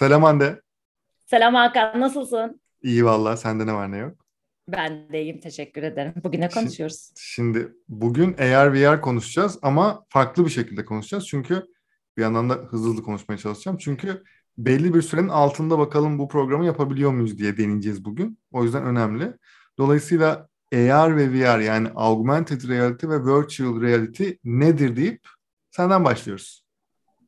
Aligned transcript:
Selam 0.00 0.22
Hande. 0.22 0.60
Selam 1.26 1.54
Hakan, 1.54 2.00
nasılsın? 2.00 2.60
İyi 2.82 3.04
valla, 3.04 3.36
sende 3.36 3.66
ne 3.66 3.72
var 3.72 3.92
ne 3.92 3.96
yok? 3.98 4.26
Ben 4.68 5.12
de 5.12 5.22
iyiyim, 5.22 5.40
teşekkür 5.40 5.82
ederim. 5.82 6.12
Bugün 6.24 6.40
ne 6.40 6.48
konuşuyoruz? 6.48 7.12
Şimdi 7.16 7.72
bugün 7.88 8.32
AR 8.32 8.74
VR 8.74 9.00
konuşacağız 9.00 9.58
ama 9.62 10.04
farklı 10.08 10.44
bir 10.44 10.50
şekilde 10.50 10.84
konuşacağız. 10.84 11.26
Çünkü 11.26 11.66
bir 12.16 12.22
yandan 12.22 12.50
da 12.50 12.54
hızlı 12.54 12.90
hızlı 12.90 13.02
konuşmaya 13.02 13.38
çalışacağım. 13.38 13.78
Çünkü 13.78 14.24
belli 14.58 14.94
bir 14.94 15.02
sürenin 15.02 15.28
altında 15.28 15.78
bakalım 15.78 16.18
bu 16.18 16.28
programı 16.28 16.66
yapabiliyor 16.66 17.12
muyuz 17.12 17.38
diye 17.38 17.56
deneyeceğiz 17.56 18.04
bugün. 18.04 18.38
O 18.52 18.64
yüzden 18.64 18.82
önemli. 18.82 19.32
Dolayısıyla 19.78 20.48
AR 20.74 21.16
ve 21.16 21.32
VR 21.32 21.60
yani 21.60 21.88
Augmented 21.94 22.68
Reality 22.68 23.06
ve 23.06 23.24
Virtual 23.24 23.80
Reality 23.80 24.30
nedir 24.44 24.96
deyip 24.96 25.28
senden 25.70 26.04
başlıyoruz. 26.04 26.64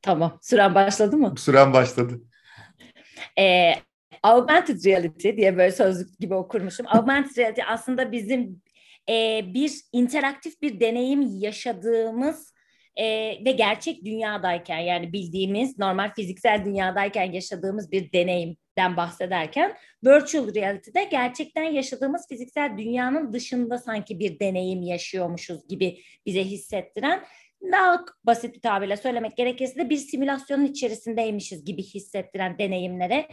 Tamam, 0.03 0.39
süren 0.43 0.75
başladı 0.75 1.17
mı? 1.17 1.35
Süren 1.37 1.73
başladı. 1.73 2.21
Ee, 3.39 3.73
augmented 4.23 4.85
reality 4.85 5.31
diye 5.37 5.57
böyle 5.57 5.73
sözlük 5.73 6.19
gibi 6.21 6.35
okurmuşum. 6.35 6.87
Augmented 6.89 7.37
reality 7.37 7.63
aslında 7.69 8.13
bizim 8.13 8.63
e, 9.09 9.43
bir 9.55 9.73
interaktif 9.93 10.63
bir 10.63 10.81
deneyim 10.81 11.23
yaşadığımız 11.39 12.53
e, 12.97 13.05
ve 13.45 13.53
gerçek 13.53 14.05
dünyadayken 14.05 14.79
yani 14.79 15.13
bildiğimiz 15.13 15.79
normal 15.79 16.15
fiziksel 16.15 16.65
dünyadayken 16.65 17.33
yaşadığımız 17.33 17.93
bir 17.93 18.13
deneyimden 18.13 18.97
bahsederken 18.97 19.75
virtual 20.05 20.55
reality'de 20.55 21.05
gerçekten 21.05 21.63
yaşadığımız 21.63 22.29
fiziksel 22.29 22.79
dünyanın 22.79 23.33
dışında 23.33 23.79
sanki 23.79 24.19
bir 24.19 24.41
deneyim 24.41 24.83
yaşıyormuşuz 24.83 25.69
gibi 25.69 25.99
bize 26.27 26.45
hissettiren 26.45 27.25
daha 27.73 28.05
basit 28.25 28.55
bir 28.55 28.61
tabirle 28.61 28.97
söylemek 28.97 29.37
gerekirse 29.37 29.79
de 29.79 29.91
bir 29.91 29.97
simülasyonun 29.97 30.65
içerisindeymişiz 30.65 31.65
gibi 31.65 31.83
hissettiren 31.83 32.59
deneyimlere 32.59 33.29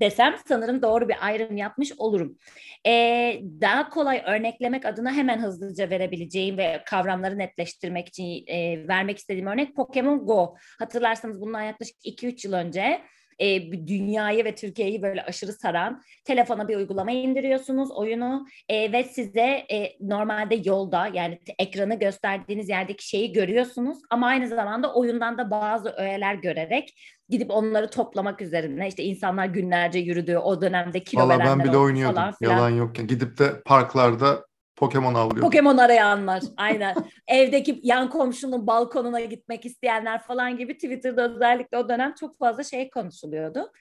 desem 0.00 0.36
sanırım 0.48 0.82
doğru 0.82 1.08
bir 1.08 1.16
ayrım 1.20 1.56
yapmış 1.56 1.92
olurum. 1.98 2.38
Ee, 2.86 3.40
daha 3.60 3.88
kolay 3.88 4.22
örneklemek 4.26 4.86
adına 4.86 5.12
hemen 5.12 5.38
hızlıca 5.38 5.90
verebileceğim 5.90 6.58
ve 6.58 6.82
kavramları 6.86 7.38
netleştirmek 7.38 8.08
için 8.08 8.44
e, 8.46 8.88
vermek 8.88 9.18
istediğim 9.18 9.46
örnek 9.46 9.76
Pokemon 9.76 10.26
Go. 10.26 10.54
Hatırlarsanız 10.78 11.40
bundan 11.40 11.62
yaklaşık 11.62 11.96
2-3 12.04 12.46
yıl 12.46 12.52
önce 12.52 13.00
e, 13.38 13.72
dünyayı 13.86 14.44
ve 14.44 14.54
Türkiye'yi 14.54 15.02
böyle 15.02 15.22
aşırı 15.22 15.52
saran 15.52 16.02
telefona 16.24 16.68
bir 16.68 16.76
uygulama 16.76 17.12
indiriyorsunuz 17.12 17.90
oyunu 17.92 18.46
e, 18.68 18.92
ve 18.92 19.04
size 19.04 19.66
e, 19.72 19.96
normalde 20.00 20.60
yolda 20.64 21.10
yani 21.14 21.38
ekranı 21.58 21.98
gösterdiğiniz 21.98 22.68
yerdeki 22.68 23.08
şeyi 23.08 23.32
görüyorsunuz 23.32 23.98
ama 24.10 24.26
aynı 24.26 24.48
zamanda 24.48 24.94
oyundan 24.94 25.38
da 25.38 25.50
bazı 25.50 25.90
öğeler 25.90 26.34
görerek 26.34 26.94
gidip 27.28 27.50
onları 27.50 27.90
toplamak 27.90 28.40
üzerine 28.40 28.88
işte 28.88 29.02
insanlar 29.02 29.46
günlerce 29.46 29.98
yürüdüğü 29.98 30.36
o 30.36 30.60
dönemde 30.62 31.04
kilo 31.04 31.20
Valla 31.20 31.38
ben 31.38 31.64
bile 31.64 31.76
oynuyordum 31.76 32.14
falan 32.14 32.32
filan. 32.32 32.52
yalan 32.52 32.70
yok. 32.70 32.94
Gidip 32.94 33.38
de 33.38 33.62
parklarda 33.64 34.44
Pokemon 34.84 35.14
avlıyor. 35.14 35.40
Pokemon 35.40 35.78
arayanlar 35.78 36.42
aynen. 36.56 36.94
Evdeki 37.28 37.80
yan 37.82 38.10
komşunun 38.10 38.66
balkonuna 38.66 39.20
gitmek 39.20 39.66
isteyenler 39.66 40.22
falan 40.22 40.56
gibi 40.56 40.74
Twitter'da 40.74 41.34
özellikle 41.34 41.78
o 41.78 41.88
dönem 41.88 42.14
çok 42.20 42.38
fazla 42.38 42.64
şey 42.64 42.90
konuşuluyordu. 42.90 43.72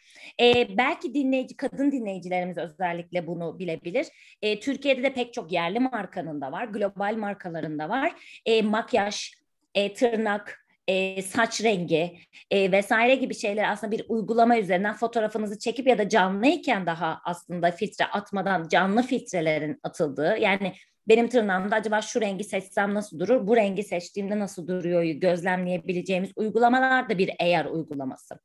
Ee, 0.41 0.77
belki 0.77 1.13
dinleyici, 1.13 1.57
kadın 1.57 1.91
dinleyicilerimiz 1.91 2.57
özellikle 2.57 3.27
bunu 3.27 3.59
bilebilir. 3.59 4.07
Ee, 4.41 4.59
Türkiye'de 4.59 5.03
de 5.03 5.13
pek 5.13 5.33
çok 5.33 5.51
yerli 5.51 5.79
markanın 5.79 6.41
da 6.41 6.51
var, 6.51 6.65
global 6.65 7.15
markaların 7.17 7.79
da 7.79 7.89
var. 7.89 8.13
Ee, 8.45 8.61
makyaj, 8.61 9.31
e, 9.75 9.93
tırnak, 9.93 10.63
e, 10.87 11.21
saç 11.21 11.63
rengi 11.63 12.19
e, 12.51 12.71
vesaire 12.71 13.15
gibi 13.15 13.35
şeyler 13.35 13.71
aslında 13.71 13.91
bir 13.91 14.05
uygulama 14.09 14.57
üzerinden 14.57 14.93
fotoğrafınızı 14.93 15.59
çekip 15.59 15.87
ya 15.87 15.97
da 15.97 16.09
canlıyken 16.09 16.85
daha 16.85 17.21
aslında 17.25 17.71
filtre 17.71 18.05
atmadan 18.05 18.67
canlı 18.67 19.01
filtrelerin 19.03 19.79
atıldığı 19.83 20.37
yani 20.39 20.73
benim 21.07 21.29
tırnağımda 21.29 21.75
acaba 21.75 22.01
şu 22.01 22.21
rengi 22.21 22.43
seçsem 22.43 22.93
nasıl 22.93 23.19
durur, 23.19 23.47
bu 23.47 23.55
rengi 23.55 23.83
seçtiğimde 23.83 24.39
nasıl 24.39 24.67
duruyor 24.67 25.03
gözlemleyebileceğimiz 25.03 26.31
uygulamalar 26.35 27.09
da 27.09 27.17
bir 27.17 27.31
AR 27.39 27.65
uygulaması. 27.65 28.39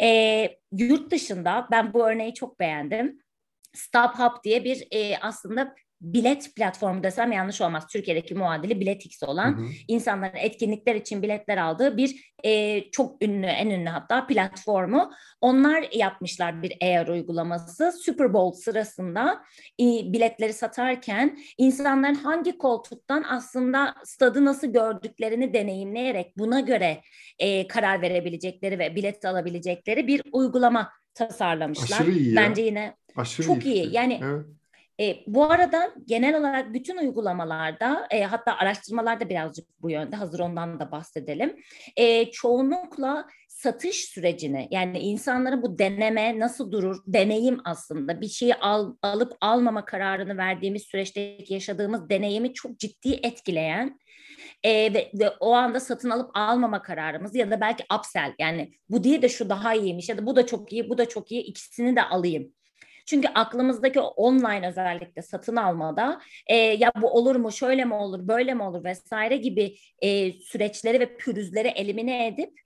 E, 0.00 0.48
yurt 0.72 1.10
dışında 1.10 1.68
ben 1.70 1.92
bu 1.92 2.08
örneği 2.08 2.34
çok 2.34 2.60
beğendim. 2.60 3.18
StubHub 3.74 4.44
diye 4.44 4.64
bir 4.64 4.88
e, 4.90 5.18
aslında 5.18 5.74
bilet 6.00 6.54
platformu 6.56 7.02
desem 7.02 7.32
yanlış 7.32 7.60
olmaz. 7.60 7.86
Türkiye'deki 7.86 8.34
muadili 8.34 8.80
Biletix 8.80 9.22
olan 9.22 9.58
hı 9.58 9.60
hı. 9.62 9.66
insanların 9.88 10.36
etkinlikler 10.36 10.94
için 10.94 11.22
biletler 11.22 11.56
aldığı 11.56 11.96
bir 11.96 12.34
e, 12.44 12.82
çok 12.90 13.22
ünlü, 13.22 13.46
en 13.46 13.70
ünlü 13.70 13.88
hatta 13.88 14.26
platformu. 14.26 15.12
Onlar 15.40 15.84
yapmışlar 15.92 16.62
bir 16.62 16.76
AR 16.82 17.08
uygulaması. 17.08 17.92
Super 17.92 18.34
Bowl 18.34 18.60
sırasında 18.60 19.42
e, 19.80 19.84
biletleri 19.84 20.52
satarken 20.52 21.38
insanların 21.58 22.14
hangi 22.14 22.58
koltuktan 22.58 23.24
aslında 23.28 23.94
stadı 24.04 24.44
nasıl 24.44 24.66
gördüklerini 24.66 25.54
deneyimleyerek 25.54 26.38
buna 26.38 26.60
göre 26.60 27.00
e, 27.38 27.68
karar 27.68 28.02
verebilecekleri 28.02 28.78
ve 28.78 28.94
bilet 28.94 29.24
alabilecekleri 29.24 30.06
bir 30.06 30.22
uygulama 30.32 30.92
tasarlamışlar. 31.14 32.00
Aşırı 32.00 32.10
iyi 32.10 32.34
ya. 32.34 32.36
Bence 32.36 32.62
yine 32.62 32.96
Aşırı 33.16 33.46
çok 33.46 33.66
iyi. 33.66 33.74
iyi. 33.74 33.94
Yani 33.94 34.20
Evet. 34.24 34.46
E, 35.00 35.16
bu 35.26 35.44
arada 35.44 35.94
genel 36.04 36.38
olarak 36.38 36.74
bütün 36.74 36.96
uygulamalarda 36.96 38.06
e, 38.10 38.22
hatta 38.22 38.56
araştırmalarda 38.56 39.28
birazcık 39.28 39.82
bu 39.82 39.90
yönde 39.90 40.16
hazır 40.16 40.40
ondan 40.40 40.80
da 40.80 40.92
bahsedelim. 40.92 41.56
E, 41.96 42.30
çoğunlukla 42.30 43.26
satış 43.48 44.04
sürecini 44.04 44.68
yani 44.70 44.98
insanların 44.98 45.62
bu 45.62 45.78
deneme 45.78 46.38
nasıl 46.38 46.72
durur 46.72 47.02
deneyim 47.06 47.60
aslında 47.64 48.20
bir 48.20 48.28
şeyi 48.28 48.54
al, 48.54 48.94
alıp 49.02 49.32
almama 49.40 49.84
kararını 49.84 50.36
verdiğimiz 50.36 50.82
süreçteki 50.82 51.54
yaşadığımız 51.54 52.10
deneyimi 52.10 52.54
çok 52.54 52.78
ciddi 52.78 53.20
etkileyen 53.22 53.98
e, 54.62 54.94
ve, 54.94 55.10
ve 55.14 55.30
o 55.40 55.52
anda 55.52 55.80
satın 55.80 56.10
alıp 56.10 56.30
almama 56.34 56.82
kararımız 56.82 57.34
ya 57.34 57.50
da 57.50 57.60
belki 57.60 57.84
upsell 57.98 58.34
yani 58.38 58.72
bu 58.88 59.04
değil 59.04 59.22
de 59.22 59.28
şu 59.28 59.48
daha 59.48 59.74
iyiymiş 59.74 60.08
ya 60.08 60.18
da 60.18 60.26
bu 60.26 60.36
da 60.36 60.46
çok 60.46 60.72
iyi 60.72 60.90
bu 60.90 60.98
da 60.98 61.08
çok 61.08 61.32
iyi 61.32 61.42
ikisini 61.42 61.96
de 61.96 62.02
alayım 62.02 62.52
çünkü 63.08 63.28
aklımızdaki 63.28 64.00
online 64.00 64.68
özellikle 64.68 65.22
satın 65.22 65.56
almada 65.56 66.20
e, 66.46 66.56
ya 66.56 66.92
bu 67.02 67.10
olur 67.10 67.36
mu, 67.36 67.52
şöyle 67.52 67.84
mi 67.84 67.94
olur, 67.94 68.28
böyle 68.28 68.54
mi 68.54 68.62
olur 68.62 68.84
vesaire 68.84 69.36
gibi 69.36 69.76
e, 69.98 70.32
süreçleri 70.32 71.00
ve 71.00 71.16
pürüzleri 71.16 71.68
elimine 71.68 72.26
edip 72.26 72.60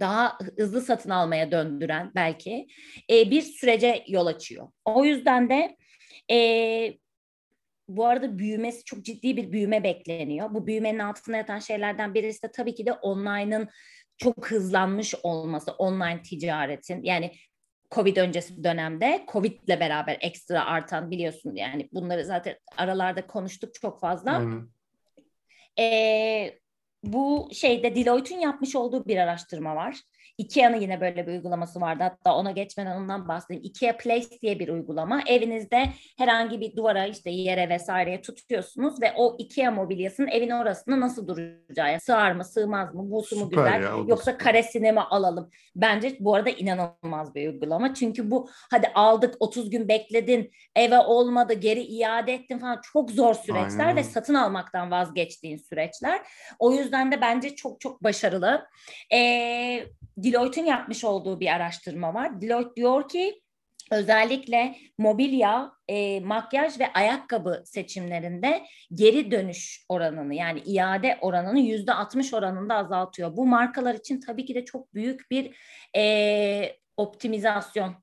daha 0.00 0.38
hızlı 0.58 0.80
satın 0.80 1.10
almaya 1.10 1.52
döndüren 1.52 2.12
belki 2.14 2.66
e, 3.10 3.30
bir 3.30 3.42
sürece 3.42 4.04
yol 4.08 4.26
açıyor. 4.26 4.68
O 4.84 5.04
yüzden 5.04 5.50
de 5.50 5.76
e, 6.30 6.98
bu 7.88 8.06
arada 8.06 8.38
büyümesi 8.38 8.84
çok 8.84 9.04
ciddi 9.04 9.36
bir 9.36 9.52
büyüme 9.52 9.84
bekleniyor. 9.84 10.54
Bu 10.54 10.66
büyümenin 10.66 10.98
altında 10.98 11.36
yatan 11.36 11.58
şeylerden 11.58 12.14
birisi 12.14 12.42
de 12.42 12.50
tabii 12.50 12.74
ki 12.74 12.86
de 12.86 12.92
online'ın 12.92 13.68
çok 14.16 14.50
hızlanmış 14.50 15.14
olması, 15.22 15.72
online 15.72 16.22
ticaretin. 16.22 17.02
Yani 17.02 17.32
Covid 17.94 18.16
öncesi 18.16 18.64
dönemde 18.64 19.24
Covid 19.32 19.60
ile 19.68 19.80
beraber 19.80 20.18
ekstra 20.20 20.64
artan 20.64 21.10
biliyorsun 21.10 21.54
yani 21.54 21.88
bunları 21.92 22.24
zaten 22.24 22.56
aralarda 22.76 23.26
konuştuk 23.26 23.74
çok 23.74 24.00
fazla. 24.00 24.42
Ee, 25.78 26.58
bu 27.02 27.48
şeyde 27.52 27.94
Deloitte'un 27.94 28.40
yapmış 28.40 28.76
olduğu 28.76 29.06
bir 29.06 29.16
araştırma 29.16 29.76
var. 29.76 29.96
IKEA'nın 30.38 30.80
yine 30.80 31.00
böyle 31.00 31.26
bir 31.26 31.32
uygulaması 31.32 31.80
vardı. 31.80 32.02
Hatta 32.02 32.34
ona 32.34 32.50
geçmeden 32.50 32.96
ondan 32.96 33.28
bahsedeyim. 33.28 33.64
IKEA 33.64 33.96
Place 33.96 34.40
diye 34.42 34.58
bir 34.58 34.68
uygulama. 34.68 35.22
Evinizde 35.26 35.88
herhangi 36.18 36.60
bir 36.60 36.76
duvara 36.76 37.06
işte 37.06 37.30
yere 37.30 37.68
vesaireye 37.68 38.20
tutuyorsunuz 38.22 39.02
ve 39.02 39.12
o 39.16 39.36
IKEA 39.38 39.70
mobilyasının 39.70 40.28
evin 40.28 40.50
orasında 40.50 41.00
nasıl 41.00 41.28
duracağı, 41.28 42.00
sığar 42.00 42.32
mı, 42.32 42.44
sığmaz 42.44 42.94
mı, 42.94 43.10
busu 43.10 43.36
mu 43.36 43.50
güzel 43.50 43.82
ya, 43.82 43.90
yoksa 44.06 44.32
süper. 44.32 44.38
karesini 44.38 44.92
mi 44.92 45.00
alalım? 45.00 45.50
Bence 45.76 46.16
bu 46.20 46.34
arada 46.34 46.50
inanılmaz 46.50 47.34
bir 47.34 47.52
uygulama. 47.52 47.94
Çünkü 47.94 48.30
bu 48.30 48.48
hadi 48.70 48.88
aldık 48.94 49.34
30 49.40 49.70
gün 49.70 49.88
bekledin, 49.88 50.50
eve 50.76 50.98
olmadı, 50.98 51.52
geri 51.52 51.80
iade 51.80 52.34
ettin 52.34 52.58
falan 52.58 52.80
çok 52.92 53.10
zor 53.10 53.34
süreçler 53.34 53.86
Aynen. 53.86 53.96
ve 53.96 54.02
satın 54.02 54.34
almaktan 54.34 54.90
vazgeçtiğin 54.90 55.56
süreçler. 55.56 56.20
O 56.58 56.72
yüzden 56.72 57.12
de 57.12 57.20
bence 57.20 57.56
çok 57.56 57.80
çok 57.80 58.02
başarılı. 58.04 58.66
Ee, 59.12 59.84
Deloitte'un 60.24 60.66
yapmış 60.66 61.04
olduğu 61.04 61.40
bir 61.40 61.48
araştırma 61.48 62.14
var. 62.14 62.40
Deloitte 62.40 62.76
diyor 62.76 63.08
ki 63.08 63.40
özellikle 63.90 64.76
mobilya, 64.98 65.72
e, 65.88 66.20
makyaj 66.20 66.80
ve 66.80 66.92
ayakkabı 66.92 67.62
seçimlerinde 67.66 68.64
geri 68.94 69.30
dönüş 69.30 69.84
oranını 69.88 70.34
yani 70.34 70.60
iade 70.60 71.18
oranını 71.20 71.60
yüzde 71.60 71.92
60 71.92 72.34
oranında 72.34 72.74
azaltıyor. 72.74 73.36
Bu 73.36 73.46
markalar 73.46 73.94
için 73.94 74.20
tabii 74.20 74.44
ki 74.44 74.54
de 74.54 74.64
çok 74.64 74.94
büyük 74.94 75.30
bir 75.30 75.56
e, 75.96 76.76
optimizasyon 76.96 77.94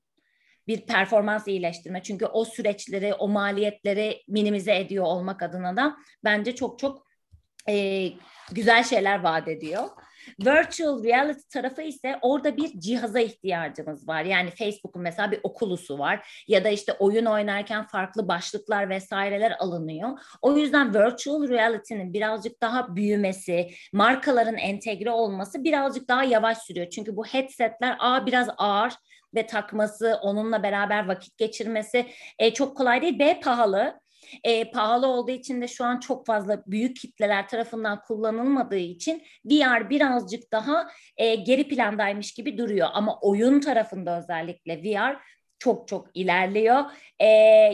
bir 0.66 0.80
performans 0.80 1.48
iyileştirme. 1.48 2.02
Çünkü 2.02 2.26
o 2.26 2.44
süreçleri, 2.44 3.14
o 3.14 3.28
maliyetleri 3.28 4.22
minimize 4.28 4.76
ediyor 4.76 5.04
olmak 5.04 5.42
adına 5.42 5.76
da 5.76 5.96
bence 6.24 6.54
çok 6.54 6.78
çok 6.78 7.06
e, 7.68 8.08
güzel 8.52 8.84
şeyler 8.84 9.20
vaat 9.20 9.48
ediyor. 9.48 9.88
Virtual 10.40 11.04
reality 11.04 11.40
tarafı 11.52 11.82
ise 11.82 12.18
orada 12.22 12.56
bir 12.56 12.80
cihaza 12.80 13.20
ihtiyacımız 13.20 14.08
var. 14.08 14.24
Yani 14.24 14.50
Facebook'un 14.50 15.02
mesela 15.02 15.30
bir 15.30 15.40
okulusu 15.42 15.98
var 15.98 16.44
ya 16.48 16.64
da 16.64 16.68
işte 16.68 16.92
oyun 16.92 17.24
oynarken 17.24 17.86
farklı 17.86 18.28
başlıklar 18.28 18.88
vesaireler 18.88 19.56
alınıyor. 19.58 20.18
O 20.42 20.56
yüzden 20.56 20.94
virtual 20.94 21.48
reality'nin 21.48 22.12
birazcık 22.12 22.62
daha 22.62 22.96
büyümesi, 22.96 23.70
markaların 23.92 24.56
entegre 24.56 25.10
olması 25.10 25.64
birazcık 25.64 26.08
daha 26.08 26.24
yavaş 26.24 26.58
sürüyor. 26.58 26.90
Çünkü 26.90 27.16
bu 27.16 27.24
headsetler 27.24 27.96
A 27.98 28.26
biraz 28.26 28.48
ağır 28.58 28.92
ve 29.34 29.46
takması, 29.46 30.18
onunla 30.22 30.62
beraber 30.62 31.08
vakit 31.08 31.38
geçirmesi 31.38 32.06
e, 32.38 32.54
çok 32.54 32.76
kolay 32.76 33.02
değil. 33.02 33.18
B 33.18 33.40
pahalı. 33.40 34.02
E, 34.44 34.70
pahalı 34.70 35.06
olduğu 35.06 35.30
için 35.30 35.60
de 35.60 35.68
şu 35.68 35.84
an 35.84 36.00
çok 36.00 36.26
fazla 36.26 36.62
büyük 36.66 36.96
kitleler 36.96 37.48
tarafından 37.48 38.02
kullanılmadığı 38.02 38.76
için 38.76 39.22
VR 39.44 39.90
birazcık 39.90 40.52
daha 40.52 40.88
e, 41.16 41.34
geri 41.34 41.68
plandaymış 41.68 42.34
gibi 42.34 42.58
duruyor. 42.58 42.88
Ama 42.92 43.18
oyun 43.20 43.60
tarafında 43.60 44.18
özellikle 44.18 44.82
VR 44.82 45.16
çok 45.62 45.88
çok 45.88 46.08
ilerliyor. 46.14 46.82
Ee, 47.18 47.26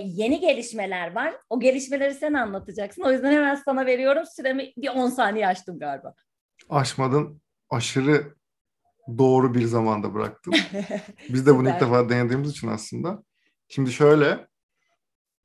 yeni 0.04 0.40
gelişmeler 0.40 1.14
var. 1.14 1.34
O 1.50 1.60
gelişmeleri 1.60 2.14
sen 2.14 2.32
anlatacaksın. 2.32 3.02
O 3.02 3.12
yüzden 3.12 3.32
hemen 3.32 3.54
sana 3.54 3.86
veriyorum. 3.86 4.22
Süremi 4.36 4.72
bir 4.76 4.88
10 4.88 5.08
saniye 5.08 5.46
açtım 5.46 5.78
galiba. 5.78 6.14
Aşmadın. 6.68 7.42
Aşırı 7.70 8.34
doğru 9.18 9.54
bir 9.54 9.64
zamanda 9.64 10.14
bıraktım. 10.14 10.54
Biz 11.28 11.46
de 11.46 11.54
bunu 11.54 11.68
ilk 11.68 11.80
defa 11.80 12.08
denediğimiz 12.08 12.50
için 12.50 12.68
aslında. 12.68 13.22
Şimdi 13.68 13.92
şöyle 13.92 14.47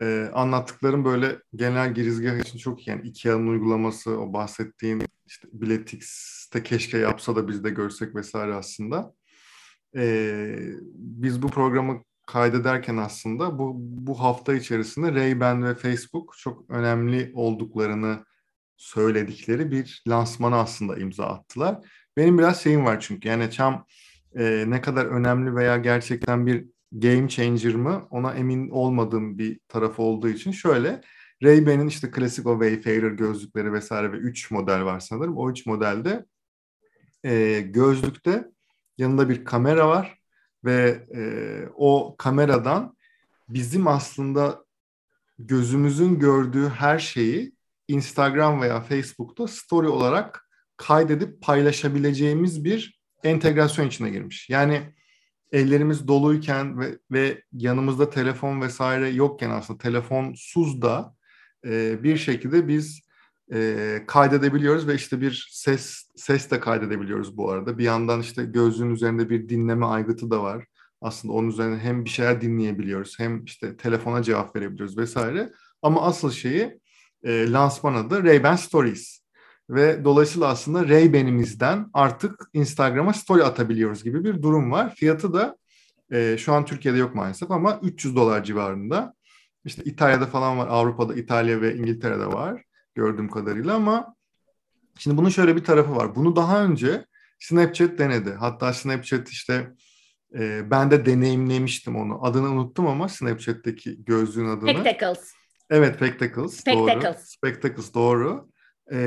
e, 0.02 0.30
anlattıklarım 0.34 1.06
böyle 1.06 1.40
genel 1.56 1.94
girizgah 1.94 2.38
için 2.38 2.58
çok 2.58 2.88
iyi. 2.88 2.90
Yani 2.90 3.08
Ikea'nın 3.08 3.48
uygulaması, 3.48 4.20
o 4.20 4.34
bahsettiğin 4.34 5.04
işte 5.26 5.48
Biletix'te 5.54 6.64
keşke 6.64 6.98
yapsa 6.98 7.36
da 7.36 7.48
biz 7.48 7.64
de 7.64 7.70
görsek 7.70 8.16
vesaire 8.16 8.54
aslında. 8.54 9.14
E, 9.96 10.56
biz 10.96 11.42
bu 11.42 11.48
programı 11.48 12.04
kaydederken 12.26 12.98
aslında 12.98 13.60
bu, 13.60 13.74
bu 13.78 14.20
hafta 14.20 14.54
içerisinde 14.54 15.08
Ray-Ban 15.08 15.64
ve 15.64 15.76
Facebook 15.76 16.36
çok 16.38 16.70
önemli 16.70 17.32
olduklarını 17.36 18.26
söyledikleri 18.78 19.72
bir 19.72 20.04
lansmana 20.08 20.60
aslında 20.60 20.98
imza 20.98 21.26
attılar. 21.26 21.78
Benim 22.18 22.38
biraz 22.38 22.62
şeyim 22.62 22.86
var 22.86 23.00
çünkü 23.00 23.28
yani 23.28 23.52
Çam 23.52 23.86
e, 24.36 24.66
ne 24.68 24.82
kadar 24.82 25.06
önemli 25.06 25.56
veya 25.56 25.78
gerçekten 25.78 26.46
bir 26.46 26.66
game 26.94 27.30
changer 27.30 27.76
mı 27.76 28.08
ona 28.10 28.34
emin 28.34 28.70
olmadığım 28.70 29.38
bir 29.38 29.60
tarafı 29.68 30.02
olduğu 30.02 30.30
için 30.30 30.52
şöyle 30.52 31.02
Ray-Ban'in 31.44 31.88
işte 31.88 32.12
klasik 32.12 32.48
o 32.48 32.60
Wayfarer 32.60 33.12
gözlükleri 33.12 33.74
vesaire 33.74 34.12
ve 34.12 34.18
3 34.18 34.52
model 34.52 34.86
var 34.86 35.00
sanırım. 35.00 35.38
O 35.38 35.52
3 35.52 35.66
modelde 35.66 36.26
e, 37.24 37.62
gözlükte 37.62 38.52
yanında 38.98 39.30
bir 39.30 39.46
kamera 39.46 39.88
var 39.88 40.20
ve 40.66 41.06
e, 41.16 41.22
o 41.76 42.16
kameradan 42.18 42.98
bizim 43.50 43.88
aslında 43.88 44.66
gözümüzün 45.40 46.20
gördüğü 46.20 46.70
her 46.70 47.00
şeyi 47.00 47.56
Instagram 47.88 48.62
veya 48.62 48.82
Facebook'ta 48.82 49.48
story 49.48 49.88
olarak 49.88 50.50
kaydedip 50.78 51.42
paylaşabileceğimiz 51.42 52.64
bir 52.64 53.02
entegrasyon 53.24 53.88
içine 53.88 54.10
girmiş. 54.10 54.50
Yani 54.50 54.94
ellerimiz 55.54 56.08
doluyken 56.08 56.80
ve, 56.80 57.00
ve 57.12 57.44
yanımızda 57.54 58.10
telefon 58.10 58.62
vesaire 58.62 59.10
yokken 59.10 59.50
aslında 59.50 59.78
telefonsuz 59.78 60.82
da 60.82 61.16
e, 61.66 62.04
bir 62.04 62.18
şekilde 62.18 62.68
biz 62.68 63.02
e, 63.54 64.04
kaydedebiliyoruz 64.08 64.88
ve 64.88 64.96
işte 64.96 65.22
bir 65.22 65.48
ses 65.52 66.10
ses 66.16 66.52
de 66.52 66.60
kaydedebiliyoruz 66.60 67.38
bu 67.38 67.52
arada. 67.52 67.78
Bir 67.78 67.84
yandan 67.84 68.22
işte 68.22 68.46
gözlüğün 68.46 68.92
üzerinde 68.92 69.30
bir 69.30 69.50
dinleme 69.50 69.86
aygıtı 69.86 70.32
da 70.32 70.44
var. 70.44 70.66
Aslında 71.02 71.34
onun 71.34 71.50
üzerine 71.50 71.78
hem 71.78 72.06
bir 72.06 72.10
şeyler 72.10 72.42
dinleyebiliyoruz 72.42 73.20
hem 73.20 73.44
işte 73.46 73.78
telefona 73.78 74.24
cevap 74.24 74.56
verebiliyoruz 74.56 74.98
vesaire. 74.98 75.52
Ama 75.82 76.02
asıl 76.02 76.32
şeyi 76.32 76.80
e, 77.24 77.52
lansman 77.52 77.94
adı 77.94 78.16
Ray-Ban 78.16 78.58
Stories. 78.58 79.23
Ve 79.70 80.06
dolayısıyla 80.06 80.48
aslında 80.48 80.90
Ray-Ban'imizden 80.90 81.90
artık 81.94 82.50
Instagram'a 82.54 83.14
story 83.14 83.44
atabiliyoruz 83.44 84.04
gibi 84.04 84.24
bir 84.24 84.42
durum 84.42 84.72
var. 84.72 84.96
Fiyatı 84.96 85.34
da 85.34 85.58
e, 86.12 86.38
şu 86.38 86.54
an 86.54 86.66
Türkiye'de 86.66 86.98
yok 86.98 87.16
maalesef 87.16 87.52
ama 87.52 87.80
300 87.84 88.16
dolar 88.16 88.44
civarında. 88.44 89.14
İşte 89.66 89.84
İtalya'da 89.84 90.26
falan 90.26 90.58
var, 90.58 90.68
Avrupa'da, 90.68 91.16
İtalya 91.16 91.62
ve 91.62 91.76
İngiltere'de 91.76 92.26
var 92.26 92.64
gördüğüm 92.96 93.30
kadarıyla 93.30 93.76
ama 93.76 94.16
şimdi 94.98 95.18
bunun 95.18 95.30
şöyle 95.30 95.56
bir 95.56 95.64
tarafı 95.64 95.96
var. 95.96 96.16
Bunu 96.16 96.36
daha 96.36 96.64
önce 96.64 97.06
Snapchat 97.40 97.98
denedi. 97.98 98.32
Hatta 98.32 98.74
Snapchat 98.74 99.30
işte 99.30 99.74
e, 100.40 100.72
ben 100.72 100.92
de 100.92 101.06
deneyimlemiştim 101.06 101.96
onu. 101.96 102.26
Adını 102.26 102.50
unuttum 102.50 102.88
ama 102.88 103.10
Snapchat'teki 103.10 104.06
gözlüğün 104.06 104.48
adını. 104.48 104.70
Spectacles. 104.70 105.34
Evet, 105.70 105.96
Spectacles. 105.96 106.54
Spectacles. 106.54 107.04
Doğru. 107.04 107.26
Spectacles 107.26 107.94
doğru. 107.94 108.50
E, 108.92 108.98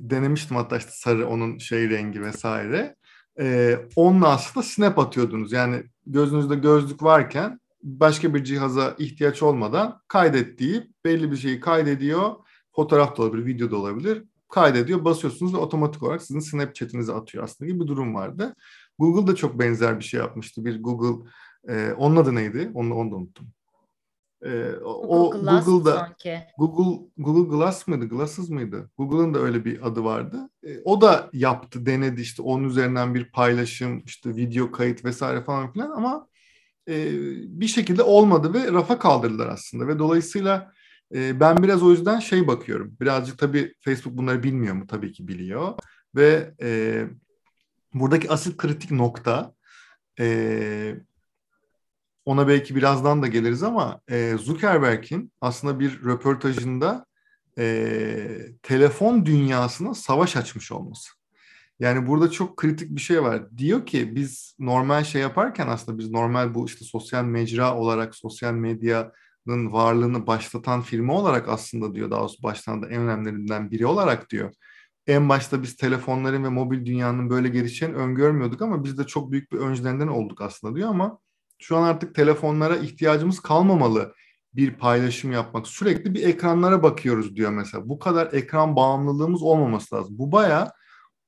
denemiştim 0.00 0.56
hatta 0.56 0.76
işte 0.76 0.90
sarı 0.92 1.28
onun 1.28 1.58
şey 1.58 1.90
rengi 1.90 2.22
vesaire. 2.22 2.96
E, 3.40 3.76
onunla 3.96 4.28
aslında 4.28 4.66
snap 4.66 4.98
atıyordunuz. 4.98 5.52
Yani 5.52 5.82
gözünüzde 6.06 6.54
gözlük 6.54 7.02
varken 7.02 7.60
başka 7.82 8.34
bir 8.34 8.44
cihaza 8.44 8.94
ihtiyaç 8.98 9.42
olmadan 9.42 10.00
kaydet 10.08 10.58
deyip 10.58 10.90
belli 11.04 11.30
bir 11.30 11.36
şeyi 11.36 11.60
kaydediyor. 11.60 12.30
Fotoğraf 12.76 13.16
da 13.16 13.22
olabilir, 13.22 13.46
video 13.46 13.70
da 13.70 13.76
olabilir. 13.76 14.24
Kaydediyor, 14.48 15.04
basıyorsunuz 15.04 15.54
ve 15.54 15.58
otomatik 15.58 16.02
olarak 16.02 16.22
sizin 16.22 16.40
Snapchat'inize 16.40 17.12
atıyor 17.12 17.44
aslında 17.44 17.70
gibi 17.70 17.80
bir 17.80 17.86
durum 17.86 18.14
vardı. 18.14 18.54
Google 18.98 19.26
da 19.32 19.36
çok 19.36 19.58
benzer 19.58 19.98
bir 19.98 20.04
şey 20.04 20.20
yapmıştı. 20.20 20.64
Bir 20.64 20.82
Google, 20.82 21.30
e, 21.68 21.92
onun 21.92 22.16
adı 22.16 22.34
neydi? 22.34 22.70
Onu, 22.74 22.94
onu 22.94 23.10
da 23.10 23.16
unuttum. 23.16 23.48
E, 24.44 24.72
o 24.84 25.30
Glass 25.30 25.66
Google'da 25.66 25.96
sanki. 25.96 26.38
Google 26.58 27.06
Google 27.18 27.56
Glass 27.56 27.88
mıydı? 27.88 28.08
Glasses 28.08 28.48
mıydı? 28.48 28.90
Google'ın 28.98 29.34
da 29.34 29.38
öyle 29.38 29.64
bir 29.64 29.86
adı 29.86 30.04
vardı. 30.04 30.50
E, 30.62 30.80
o 30.84 31.00
da 31.00 31.30
yaptı, 31.32 31.86
denedi 31.86 32.20
işte 32.20 32.42
onun 32.42 32.64
üzerinden 32.64 33.14
bir 33.14 33.32
paylaşım, 33.32 34.02
işte 34.06 34.36
video 34.36 34.70
kayıt 34.70 35.04
vesaire 35.04 35.44
falan 35.44 35.72
filan 35.72 35.90
ama 35.90 36.26
e, 36.88 37.12
bir 37.60 37.66
şekilde 37.66 38.02
olmadı 38.02 38.54
ve 38.54 38.72
rafa 38.72 38.98
kaldırdılar 38.98 39.46
aslında 39.46 39.86
ve 39.86 39.98
dolayısıyla 39.98 40.72
e, 41.14 41.40
ben 41.40 41.62
biraz 41.62 41.82
o 41.82 41.90
yüzden 41.90 42.18
şey 42.18 42.46
bakıyorum. 42.46 42.96
Birazcık 43.00 43.38
tabii 43.38 43.74
Facebook 43.80 44.16
bunları 44.16 44.42
bilmiyor 44.42 44.74
mu? 44.74 44.86
Tabii 44.86 45.12
ki 45.12 45.28
biliyor 45.28 45.74
ve 46.14 46.54
e, 46.62 47.02
buradaki 47.94 48.30
asıl 48.30 48.56
kritik 48.56 48.90
nokta 48.90 49.54
e, 50.20 50.96
ona 52.30 52.48
belki 52.48 52.76
birazdan 52.76 53.22
da 53.22 53.26
geliriz 53.26 53.62
ama 53.62 54.00
e, 54.10 54.36
Zuckerberg'in 54.38 55.32
aslında 55.40 55.80
bir 55.80 56.04
röportajında 56.04 57.06
e, 57.58 58.26
telefon 58.62 59.26
dünyasına 59.26 59.94
savaş 59.94 60.36
açmış 60.36 60.72
olması. 60.72 61.10
Yani 61.80 62.06
burada 62.06 62.30
çok 62.30 62.56
kritik 62.56 62.90
bir 62.90 63.00
şey 63.00 63.22
var. 63.22 63.58
Diyor 63.58 63.86
ki 63.86 64.16
biz 64.16 64.56
normal 64.58 65.04
şey 65.04 65.22
yaparken 65.22 65.68
aslında 65.68 65.98
biz 65.98 66.10
normal 66.10 66.54
bu 66.54 66.66
işte 66.66 66.84
sosyal 66.84 67.24
mecra 67.24 67.76
olarak 67.76 68.14
sosyal 68.14 68.54
medyanın 68.54 69.72
varlığını 69.72 70.26
başlatan 70.26 70.82
firma 70.82 71.14
olarak 71.14 71.48
aslında 71.48 71.94
diyor 71.94 72.10
daha 72.10 72.20
doğrusu 72.20 72.42
baştan 72.42 72.82
da 72.82 72.88
en 72.88 73.00
önemlilerinden 73.00 73.70
biri 73.70 73.86
olarak 73.86 74.30
diyor. 74.30 74.54
En 75.06 75.28
başta 75.28 75.62
biz 75.62 75.76
telefonların 75.76 76.44
ve 76.44 76.48
mobil 76.48 76.84
dünyanın 76.86 77.30
böyle 77.30 77.48
gelişeceğini 77.48 77.96
öngörmüyorduk 77.96 78.62
ama 78.62 78.84
biz 78.84 78.98
de 78.98 79.06
çok 79.06 79.32
büyük 79.32 79.52
bir 79.52 79.58
öncülerinden 79.58 80.08
olduk 80.08 80.40
aslında 80.40 80.76
diyor 80.76 80.88
ama 80.88 81.18
şu 81.60 81.76
an 81.76 81.82
artık 81.82 82.14
telefonlara 82.14 82.76
ihtiyacımız 82.76 83.40
kalmamalı 83.40 84.14
bir 84.54 84.74
paylaşım 84.74 85.32
yapmak. 85.32 85.66
Sürekli 85.66 86.14
bir 86.14 86.22
ekranlara 86.22 86.82
bakıyoruz 86.82 87.36
diyor 87.36 87.50
mesela. 87.50 87.88
Bu 87.88 87.98
kadar 87.98 88.32
ekran 88.32 88.76
bağımlılığımız 88.76 89.42
olmaması 89.42 89.94
lazım. 89.94 90.18
Bu 90.18 90.32
baya 90.32 90.72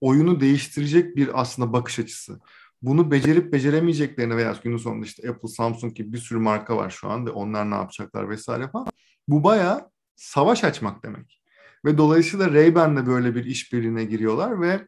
oyunu 0.00 0.40
değiştirecek 0.40 1.16
bir 1.16 1.40
aslında 1.40 1.72
bakış 1.72 1.98
açısı. 1.98 2.40
Bunu 2.82 3.10
becerip 3.10 3.52
beceremeyeceklerini 3.52 4.36
veya 4.36 4.56
günün 4.64 4.76
sonunda 4.76 5.06
işte 5.06 5.30
Apple, 5.30 5.48
Samsung 5.48 5.94
gibi 5.94 6.12
bir 6.12 6.18
sürü 6.18 6.38
marka 6.38 6.76
var 6.76 6.90
şu 6.90 7.08
an 7.10 7.26
ve 7.26 7.30
onlar 7.30 7.70
ne 7.70 7.74
yapacaklar 7.74 8.30
vesaire 8.30 8.68
falan. 8.68 8.86
Bu 9.28 9.44
baya 9.44 9.90
savaş 10.16 10.64
açmak 10.64 11.04
demek. 11.04 11.42
Ve 11.84 11.98
dolayısıyla 11.98 12.46
Ray-Ban'le 12.46 13.06
böyle 13.06 13.34
bir 13.34 13.44
işbirliğine 13.44 14.04
giriyorlar 14.04 14.60
ve 14.60 14.86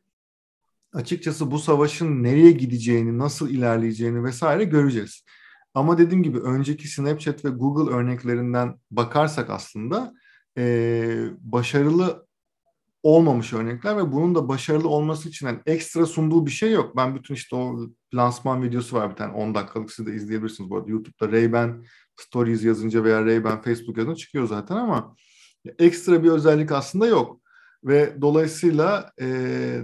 açıkçası 0.95 1.51
bu 1.51 1.59
savaşın 1.59 2.23
nereye 2.23 2.51
gideceğini, 2.51 3.19
nasıl 3.19 3.51
ilerleyeceğini 3.51 4.25
vesaire 4.25 4.65
göreceğiz. 4.65 5.25
Ama 5.75 5.99
dediğim 5.99 6.23
gibi 6.23 6.39
önceki 6.39 6.89
Snapchat 6.89 7.45
ve 7.45 7.49
Google 7.49 7.95
örneklerinden 7.95 8.81
bakarsak 8.91 9.51
aslında 9.51 10.13
e, 10.59 11.27
başarılı 11.41 12.27
olmamış 13.03 13.53
örnekler 13.53 13.97
ve 13.97 14.13
bunun 14.13 14.35
da 14.35 14.49
başarılı 14.49 14.89
olması 14.89 15.29
için 15.29 15.47
yani 15.47 15.59
ekstra 15.67 16.07
sunduğu 16.07 16.47
bir 16.47 16.51
şey 16.51 16.73
yok. 16.73 16.97
Ben 16.97 17.15
bütün 17.15 17.35
işte 17.35 17.57
o 17.57 17.79
lansman 18.15 18.63
videosu 18.63 18.97
var 18.97 19.11
bir 19.11 19.17
tane 19.17 19.33
10 19.33 19.55
dakikalık 19.55 19.93
siz 19.93 20.07
de 20.07 20.15
izleyebilirsiniz 20.15 20.71
bu 20.71 20.77
arada. 20.77 20.91
YouTube'da 20.91 21.33
Ray-Ban 21.37 21.85
Stories 22.17 22.65
yazınca 22.65 23.05
veya 23.05 23.21
Ray-Ban 23.21 23.63
Facebook 23.63 23.99
yazınca 23.99 24.17
çıkıyor 24.17 24.47
zaten 24.47 24.77
ama 24.77 25.17
ekstra 25.79 26.23
bir 26.23 26.31
özellik 26.31 26.73
aslında 26.73 27.07
yok. 27.07 27.44
Ve 27.85 28.17
dolayısıyla 28.21 29.13
e, 29.21 29.27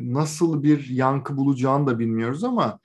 nasıl 0.01 0.63
bir 0.63 0.89
yankı 0.89 1.37
bulacağını 1.37 1.87
da 1.87 1.99
bilmiyoruz 1.99 2.45
ama 2.45 2.81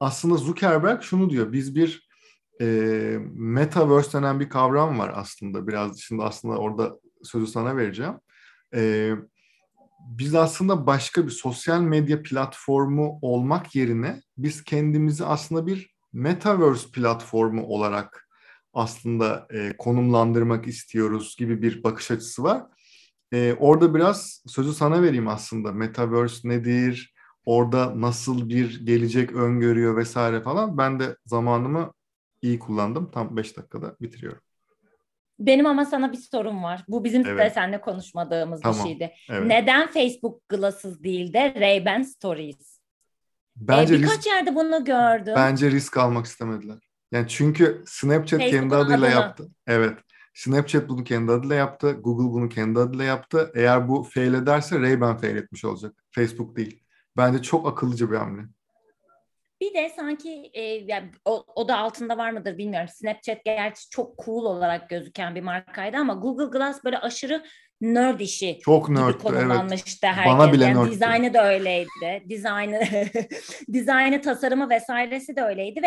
aslında 0.00 0.36
Zuckerberg 0.36 1.02
şunu 1.02 1.30
diyor. 1.30 1.52
Biz 1.52 1.74
bir 1.74 2.08
e, 2.60 2.66
metaverse 3.34 4.18
denen 4.18 4.40
bir 4.40 4.48
kavram 4.48 4.98
var 4.98 5.12
aslında. 5.14 5.66
Biraz 5.68 6.00
şimdi 6.00 6.22
aslında 6.22 6.56
orada 6.56 6.98
sözü 7.22 7.46
sana 7.46 7.76
vereceğim. 7.76 8.14
E, 8.74 9.12
biz 10.08 10.34
aslında 10.34 10.86
başka 10.86 11.26
bir 11.26 11.30
sosyal 11.30 11.80
medya 11.80 12.22
platformu 12.22 13.18
olmak 13.22 13.74
yerine 13.74 14.22
biz 14.38 14.64
kendimizi 14.64 15.24
aslında 15.24 15.66
bir 15.66 15.94
metaverse 16.12 16.90
platformu 16.90 17.66
olarak 17.66 18.28
aslında 18.74 19.46
e, 19.50 19.76
konumlandırmak 19.78 20.66
istiyoruz 20.66 21.36
gibi 21.38 21.62
bir 21.62 21.82
bakış 21.82 22.10
açısı 22.10 22.42
var. 22.42 22.62
E, 23.32 23.54
orada 23.58 23.94
biraz 23.94 24.42
sözü 24.46 24.72
sana 24.72 25.02
vereyim 25.02 25.28
aslında. 25.28 25.72
Metaverse 25.72 26.48
nedir? 26.48 27.14
Orada 27.44 28.00
nasıl 28.00 28.48
bir 28.48 28.86
gelecek 28.86 29.32
öngörüyor 29.32 29.96
vesaire 29.96 30.42
falan. 30.42 30.78
Ben 30.78 31.00
de 31.00 31.16
zamanımı 31.26 31.92
iyi 32.42 32.58
kullandım. 32.58 33.10
Tam 33.10 33.36
5 33.36 33.56
dakikada 33.56 33.96
bitiriyorum. 34.00 34.40
Benim 35.38 35.66
ama 35.66 35.84
sana 35.84 36.12
bir 36.12 36.16
sorum 36.16 36.62
var. 36.62 36.84
Bu 36.88 37.04
bizim 37.04 37.26
evet. 37.26 37.38
de 37.38 37.50
seninle 37.54 37.80
konuşmadığımız 37.80 38.60
tamam. 38.60 38.78
bir 38.78 38.90
şeydi. 38.90 39.12
Evet. 39.30 39.46
Neden 39.46 39.86
Facebook 39.86 40.48
Glasses 40.48 41.02
değil 41.02 41.32
de 41.32 41.38
Ray-Ban 41.38 42.04
Stories? 42.04 42.80
Bence 43.56 43.94
ee, 43.94 43.98
birkaç 43.98 44.16
risk, 44.16 44.26
yerde 44.26 44.54
bunu 44.54 44.84
gördüm. 44.84 45.34
Bence 45.36 45.70
risk 45.70 45.96
almak 45.96 46.26
istemediler. 46.26 46.78
Yani 47.12 47.28
çünkü 47.28 47.82
Snapchat 47.86 48.40
Facebook'un 48.40 48.60
kendi 48.60 48.76
adıyla 48.76 48.98
adını. 48.98 49.10
yaptı. 49.10 49.48
Evet. 49.66 49.98
Snapchat 50.34 50.88
bunu 50.88 51.04
kendi 51.04 51.32
adıyla 51.32 51.54
yaptı. 51.54 51.92
Google 51.92 52.32
bunu 52.32 52.48
kendi 52.48 52.78
adıyla 52.78 53.04
yaptı. 53.04 53.52
Eğer 53.54 53.88
bu 53.88 54.02
fail 54.02 54.34
ederse 54.34 54.76
Ray-Ban 54.76 55.20
fail 55.20 55.36
etmiş 55.36 55.64
olacak. 55.64 56.04
Facebook 56.10 56.56
değil. 56.56 56.82
Bence 57.16 57.42
çok 57.42 57.68
akıllıca 57.68 58.10
bir 58.10 58.16
hamle. 58.16 58.42
Bir 59.60 59.74
de 59.74 59.92
sanki 59.96 60.50
e, 60.52 60.62
yani 60.62 61.10
o, 61.24 61.44
o 61.54 61.68
da 61.68 61.78
altında 61.78 62.18
var 62.18 62.30
mıdır 62.30 62.58
bilmiyorum. 62.58 62.88
Snapchat 62.88 63.44
gerçi 63.44 63.90
çok 63.90 64.18
cool 64.24 64.44
olarak 64.44 64.90
gözüken 64.90 65.34
bir 65.34 65.40
markaydı 65.40 65.96
ama 65.96 66.14
Google 66.14 66.58
Glass 66.58 66.84
böyle 66.84 66.98
aşırı 66.98 67.44
nerd 67.80 68.20
işi 68.20 68.58
çok 68.62 68.88
nerd, 68.88 69.20
konumlanmıştı 69.20 70.06
evet. 70.06 70.16
herkes. 70.16 70.32
Bana 70.32 70.52
bile 70.52 70.64
yani 70.64 70.90
dizaynı 70.90 71.34
da 71.34 71.48
öyleydi. 71.48 72.24
Dizaynı, 72.28 72.80
dizaynı, 73.72 74.20
tasarımı 74.22 74.70
vesairesi 74.70 75.36
de 75.36 75.42
öyleydi 75.42 75.80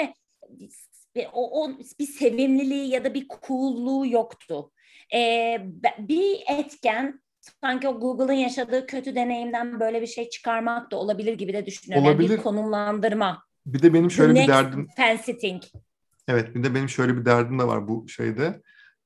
ve 1.18 1.30
o, 1.34 1.64
o 1.64 1.72
bir 2.00 2.06
sevimliliği 2.06 2.90
ya 2.90 3.04
da 3.04 3.14
bir 3.14 3.28
coolluğu 3.48 4.08
yoktu. 4.08 4.72
Ee, 5.16 5.62
bir 6.00 6.38
etken 6.48 7.22
sanki 7.62 7.88
o 7.88 8.00
Google'ın 8.00 8.38
yaşadığı 8.38 8.88
kötü 8.88 9.16
deneyimden 9.16 9.80
böyle 9.80 10.02
bir 10.02 10.08
şey 10.08 10.30
çıkarmak 10.30 10.92
da 10.92 10.96
olabilir 10.96 11.34
gibi 11.34 11.54
de 11.54 11.66
düşünüyorum. 11.66 12.08
Olabilir. 12.08 12.30
Yani 12.30 12.38
bir 12.38 12.44
konumlandırma. 12.44 13.44
Bir 13.66 13.82
de 13.82 13.94
benim 13.94 14.12
şöyle 14.12 14.34
The 14.34 14.42
bir 14.42 14.48
derdim. 14.48 14.88
Fancy 14.98 15.32
thing. 15.32 15.64
Evet 16.28 16.56
bir 16.56 16.64
de 16.64 16.76
benim 16.76 16.90
şöyle 16.90 17.18
bir 17.18 17.26
derdim 17.26 17.60
de 17.60 17.64
var 17.64 17.88
bu 17.88 18.08
şeyde. 18.08 18.62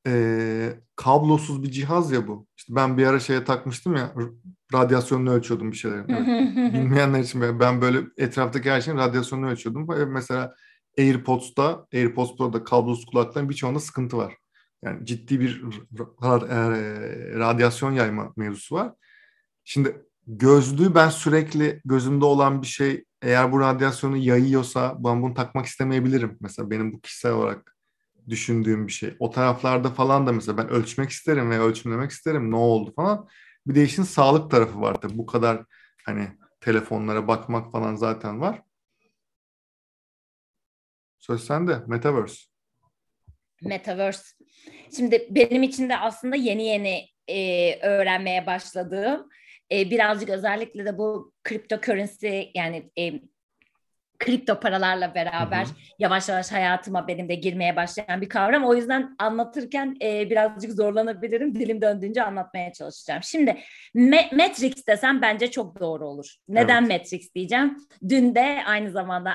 Ee, 0.08 0.70
kablosuz 0.96 1.64
bir 1.64 1.72
cihaz 1.72 2.12
ya 2.12 2.28
bu. 2.28 2.48
İşte 2.58 2.76
ben 2.76 2.98
bir 2.98 3.08
ara 3.08 3.20
şeye 3.20 3.44
takmıştım 3.44 3.96
ya 3.96 4.14
radyasyonunu 4.74 5.32
ölçüyordum 5.32 5.72
bir 5.72 5.78
şeylerin. 5.78 6.10
Evet. 6.10 6.74
Bilmeyenler 6.74 7.20
için 7.20 7.60
ben 7.60 7.82
böyle 7.82 8.00
etraftaki 8.18 8.72
her 8.72 8.82
şeyin 8.82 8.98
radyasyonunu 8.98 9.50
ölçüyordum. 9.50 9.88
Mesela 10.08 10.56
AirPods'ta, 10.98 11.88
AirPods 11.94 12.38
Pro'da 12.38 12.64
kablosuz 12.64 13.06
kulakların 13.06 13.50
birçoğunda 13.50 13.80
sıkıntı 13.80 14.18
var. 14.18 14.38
Yani 14.84 15.06
ciddi 15.06 15.40
bir 15.40 15.64
radyasyon 17.40 17.92
yayma 17.92 18.34
mevzusu 18.38 18.76
var. 18.76 18.94
Şimdi 19.64 20.06
gözlüğü 20.28 20.96
ben 20.96 21.10
sürekli 21.10 21.82
gözümde 21.86 22.26
olan 22.26 22.62
bir 22.62 22.68
şey 22.68 23.06
eğer 23.22 23.52
bu 23.52 23.60
radyasyonu 23.60 24.18
yayıyorsa 24.18 24.96
ben 25.00 25.22
bunu 25.22 25.34
takmak 25.34 25.66
istemeyebilirim. 25.66 26.38
Mesela 26.42 26.70
benim 26.70 26.94
bu 26.94 27.02
kişisel 27.02 27.32
olarak 27.32 27.76
düşündüğüm 28.30 28.88
bir 28.88 28.92
şey. 28.92 29.16
O 29.20 29.32
taraflarda 29.32 29.90
falan 29.90 30.28
da 30.28 30.32
mesela 30.32 30.58
ben 30.58 30.70
ölçmek 30.70 31.10
isterim 31.10 31.50
ve 31.50 31.60
ölçümlemek 31.60 32.12
isterim 32.12 32.52
ne 32.52 32.56
oldu 32.56 32.94
falan. 32.96 33.28
Bir 33.68 33.76
de 33.76 33.84
işin 33.84 34.04
sağlık 34.04 34.52
tarafı 34.52 34.82
var 34.82 35.02
tabii. 35.02 35.18
Bu 35.18 35.26
kadar 35.26 35.66
hani 36.06 36.28
telefonlara 36.60 37.28
bakmak 37.28 37.72
falan 37.72 37.96
zaten 37.96 38.42
var. 38.42 38.62
Söz 41.22 41.44
sende. 41.44 41.80
Metaverse. 41.88 42.46
Metaverse. 43.62 44.24
Şimdi 44.96 45.28
benim 45.30 45.64
için 45.64 45.90
de 45.90 45.98
aslında 45.98 46.36
yeni 46.36 46.64
yeni 46.64 47.08
e, 47.28 47.80
öğrenmeye 47.82 48.46
başladığım 48.46 49.30
e, 49.72 49.90
birazcık 49.90 50.30
özellikle 50.30 50.86
de 50.86 50.98
bu 50.98 51.34
cryptocurrency 51.50 52.42
yani 52.56 52.92
e, 53.00 53.22
kripto 54.22 54.60
paralarla 54.60 55.16
beraber 55.16 55.66
hı 55.66 55.70
hı. 55.70 55.74
yavaş 56.00 56.30
yavaş 56.30 56.52
hayatıma 56.52 57.08
benim 57.08 57.30
de 57.30 57.36
girmeye 57.36 57.76
başlayan 57.76 58.22
bir 58.22 58.30
kavram. 58.30 58.64
O 58.66 58.76
yüzden 58.76 59.16
anlatırken 59.20 59.98
e, 60.02 60.30
birazcık 60.30 60.72
zorlanabilirim. 60.72 61.56
Dilim 61.56 61.82
döndüğünce 61.82 62.24
anlatmaya 62.24 62.74
çalışacağım. 62.74 63.24
Şimdi 63.24 63.58
Me- 63.96 64.36
Matrix 64.36 64.88
desem 64.88 65.22
bence 65.22 65.52
çok 65.52 65.80
doğru 65.80 66.08
olur. 66.08 66.36
Neden 66.48 66.86
evet. 66.86 66.92
Matrix 66.92 67.36
diyeceğim? 67.36 67.78
Dün 68.10 68.36
de 68.36 68.64
aynı 68.66 68.92
zamanda 68.92 69.34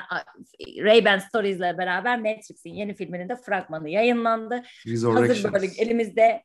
Ray-Ban 0.59 1.19
Stories 1.19 1.57
ile 1.57 1.77
beraber 1.77 2.17
Matrix'in 2.17 2.73
yeni 2.73 2.95
filminin 2.95 3.29
de 3.29 3.35
fragmanı 3.35 3.89
yayınlandı. 3.89 4.63
Hazır 5.13 5.53
böyle 5.53 5.67
elimizde 5.77 6.43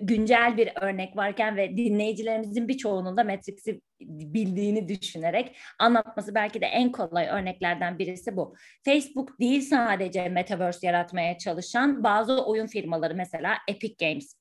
güncel 0.00 0.56
bir 0.56 0.72
örnek 0.80 1.16
varken 1.16 1.56
ve 1.56 1.76
dinleyicilerimizin 1.76 2.68
birçoğunun 2.68 3.16
da 3.16 3.24
Matrix'i 3.24 3.80
bildiğini 4.00 4.88
düşünerek 4.88 5.56
anlatması 5.78 6.34
belki 6.34 6.60
de 6.60 6.66
en 6.66 6.92
kolay 6.92 7.26
örneklerden 7.26 7.98
birisi 7.98 8.36
bu. 8.36 8.54
Facebook 8.84 9.40
değil 9.40 9.60
sadece 9.60 10.28
metaverse 10.28 10.86
yaratmaya 10.86 11.38
çalışan 11.38 12.04
bazı 12.04 12.44
oyun 12.46 12.66
firmaları 12.66 13.14
mesela 13.14 13.54
Epic 13.68 14.06
Games 14.06 14.34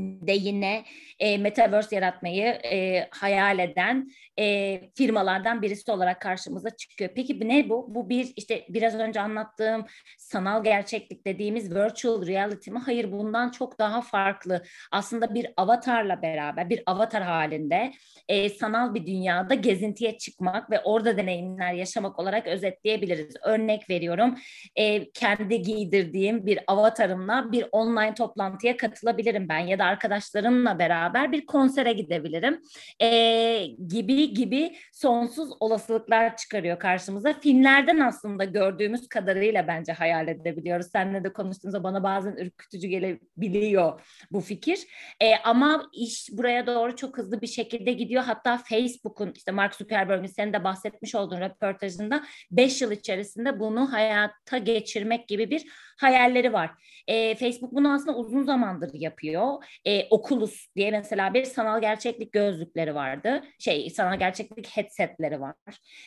de 0.00 0.32
yine 0.32 0.84
e, 1.18 1.38
metaverse 1.38 1.96
yaratmayı 1.96 2.44
e, 2.44 3.08
hayal 3.10 3.58
eden 3.58 4.10
e, 4.38 4.80
firmalardan 4.94 5.62
birisi 5.62 5.92
olarak 5.92 6.20
karşımıza 6.20 6.70
çıkıyor. 6.70 7.10
Peki 7.14 7.48
ne 7.48 7.68
bu? 7.68 7.94
Bu 7.94 8.08
bir 8.08 8.32
işte 8.36 8.64
biraz 8.68 8.94
önce 8.94 9.20
anlattığım 9.20 9.86
sanal 10.18 10.64
gerçeklik 10.64 11.26
dediğimiz 11.26 11.74
virtual 11.74 12.26
reality 12.26 12.70
mi? 12.70 12.78
Hayır 12.78 13.12
bundan 13.12 13.50
çok 13.50 13.78
daha 13.78 14.00
farklı. 14.00 14.62
Aslında 14.92 15.34
bir 15.34 15.46
avatarla 15.56 16.22
beraber 16.22 16.70
bir 16.70 16.82
avatar 16.86 17.22
halinde 17.22 17.92
e, 18.28 18.48
sanal 18.48 18.94
bir 18.94 19.06
dünyada 19.06 19.54
gezintiye 19.54 20.18
çıkmak 20.18 20.70
ve 20.70 20.80
orada 20.80 21.16
deneyimler 21.16 21.72
yaşamak 21.72 22.18
olarak 22.18 22.46
özetleyebiliriz. 22.46 23.34
Örnek 23.42 23.90
veriyorum 23.90 24.34
e, 24.76 25.10
kendi 25.10 25.62
giydirdiğim 25.62 26.46
bir 26.46 26.58
avatarımla 26.66 27.52
bir 27.52 27.66
online 27.72 28.14
toplantıya 28.14 28.76
katılabilirim 28.76 29.48
ben 29.48 29.58
ya 29.58 29.78
da 29.78 29.89
arkadaşlarımla 29.90 30.78
beraber 30.78 31.32
bir 31.32 31.46
konsere 31.46 31.92
gidebilirim 31.92 32.62
e, 33.02 33.66
gibi 33.88 34.34
gibi 34.34 34.76
sonsuz 34.92 35.50
olasılıklar 35.60 36.36
çıkarıyor 36.36 36.78
karşımıza. 36.78 37.32
Filmlerden 37.32 37.98
aslında 38.00 38.44
gördüğümüz 38.44 39.08
kadarıyla 39.08 39.66
bence 39.66 39.92
hayal 39.92 40.28
edebiliyoruz. 40.28 40.86
Seninle 40.92 41.24
de 41.24 41.32
konuştuğumuzda 41.32 41.84
bana 41.84 42.02
bazen 42.02 42.32
ürkütücü 42.32 42.88
gelebiliyor 42.88 44.00
bu 44.30 44.40
fikir. 44.40 44.78
E, 45.20 45.36
ama 45.44 45.90
iş 45.92 46.28
buraya 46.32 46.66
doğru 46.66 46.96
çok 46.96 47.18
hızlı 47.18 47.40
bir 47.40 47.46
şekilde 47.46 47.92
gidiyor. 47.92 48.22
Hatta 48.22 48.58
Facebook'un 48.58 49.32
işte 49.36 49.52
Mark 49.52 49.74
Zuckerberg'in 49.74 50.26
senin 50.26 50.52
de 50.52 50.64
bahsetmiş 50.64 51.14
olduğun 51.14 51.40
röportajında 51.40 52.22
5 52.50 52.82
yıl 52.82 52.90
içerisinde 52.90 53.60
bunu 53.60 53.92
hayata 53.92 54.58
geçirmek 54.58 55.28
gibi 55.28 55.50
bir 55.50 55.66
hayalleri 56.00 56.52
var. 56.52 56.70
E, 57.06 57.34
Facebook 57.34 57.72
bunu 57.72 57.92
aslında 57.92 58.16
uzun 58.16 58.42
zamandır 58.42 58.90
yapıyor. 58.94 59.64
E, 59.86 60.06
Oculus 60.10 60.66
diye 60.76 60.90
mesela 60.90 61.34
bir 61.34 61.44
sanal 61.44 61.80
gerçeklik 61.80 62.32
gözlükleri 62.32 62.94
vardı. 62.94 63.42
Şey 63.58 63.90
sanal 63.90 64.18
gerçeklik 64.18 64.76
headsetleri 64.76 65.40
var. 65.40 65.54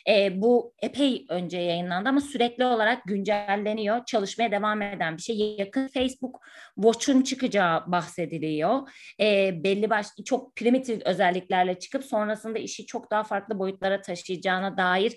E, 0.10 0.42
bu 0.42 0.74
epey 0.82 1.26
önce 1.30 1.58
yayınlandı 1.58 2.10
ama 2.10 2.22
sürekli 2.22 2.66
olarak 2.66 3.04
güncelleniyor. 3.06 4.06
Çalışmaya 4.06 4.52
devam 4.52 4.82
eden 4.82 5.18
bir 5.18 5.22
şey. 5.22 5.56
Yakın 5.60 5.88
Facebook 5.88 6.40
Watch'un 6.76 7.22
çıkacağı 7.22 7.92
bahsediliyor. 7.92 8.90
E, 9.20 9.52
belli 9.64 9.90
baş 9.90 10.08
çok 10.26 10.56
primitif 10.56 11.02
özelliklerle 11.06 11.80
çıkıp 11.80 12.04
sonrasında 12.04 12.60
işi 12.60 12.86
çok 12.86 13.12
daha 13.12 13.24
farklı 13.24 13.60
boyutlara 13.60 14.02
taşıyacağına 14.02 14.78
dair 14.78 15.14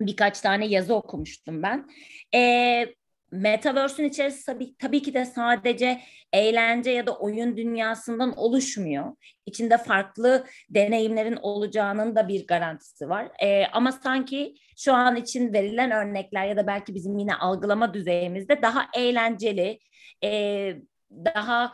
birkaç 0.00 0.40
tane 0.40 0.66
yazı 0.66 0.94
okumuştum 0.94 1.62
ben. 1.62 1.88
E, 2.34 2.86
Metaverse'ün 3.30 4.08
içerisi 4.08 4.46
tabii, 4.46 4.76
tabii 4.76 5.02
ki 5.02 5.14
de 5.14 5.24
sadece 5.24 6.00
eğlence 6.32 6.90
ya 6.90 7.06
da 7.06 7.16
oyun 7.16 7.56
dünyasından 7.56 8.36
oluşmuyor. 8.36 9.16
İçinde 9.46 9.78
farklı 9.78 10.46
deneyimlerin 10.70 11.38
olacağının 11.42 12.16
da 12.16 12.28
bir 12.28 12.46
garantisi 12.46 13.08
var. 13.08 13.28
Ee, 13.42 13.66
ama 13.72 13.92
sanki 13.92 14.54
şu 14.76 14.94
an 14.94 15.16
için 15.16 15.52
verilen 15.52 15.90
örnekler 15.90 16.46
ya 16.46 16.56
da 16.56 16.66
belki 16.66 16.94
bizim 16.94 17.18
yine 17.18 17.34
algılama 17.34 17.94
düzeyimizde 17.94 18.62
daha 18.62 18.86
eğlenceli, 18.94 19.78
e, 20.24 20.72
daha 21.10 21.72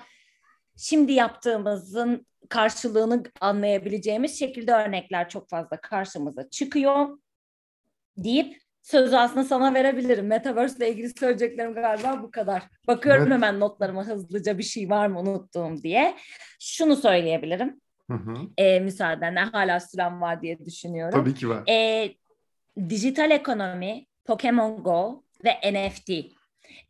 şimdi 0.76 1.12
yaptığımızın 1.12 2.26
karşılığını 2.49 3.23
anlayabileceğimiz 3.40 4.38
şekilde 4.38 4.73
örnekler 4.73 5.28
çok 5.28 5.49
fazla 5.49 5.80
karşımıza 5.80 6.50
çıkıyor 6.50 7.18
deyip 8.16 8.63
sözü 8.84 9.16
aslında 9.16 9.44
sana 9.44 9.74
verebilirim. 9.74 10.26
Metaverse 10.26 10.76
ile 10.76 10.90
ilgili 10.90 11.12
söyleyeceklerim 11.18 11.74
galiba 11.74 12.22
bu 12.22 12.30
kadar. 12.30 12.62
Bakıyorum 12.86 13.22
evet. 13.22 13.32
hemen 13.32 13.60
notlarıma 13.60 14.06
hızlıca 14.06 14.58
bir 14.58 14.62
şey 14.62 14.90
var 14.90 15.06
mı 15.06 15.20
unuttuğum 15.20 15.82
diye. 15.82 16.16
Şunu 16.60 16.96
söyleyebilirim. 16.96 17.80
Hı 18.10 18.16
hı. 18.16 18.34
E, 18.58 18.80
müsaadenle 18.80 19.40
hala 19.40 19.80
sürem 19.80 20.20
var 20.20 20.42
diye 20.42 20.64
düşünüyorum. 20.64 21.20
Tabii 21.20 21.34
ki 21.34 21.48
var. 21.48 21.62
E, 21.68 22.08
dijital 22.88 23.30
ekonomi, 23.30 24.06
Pokemon 24.24 24.82
Go 24.82 25.24
ve 25.44 25.72
NFT. 25.72 26.10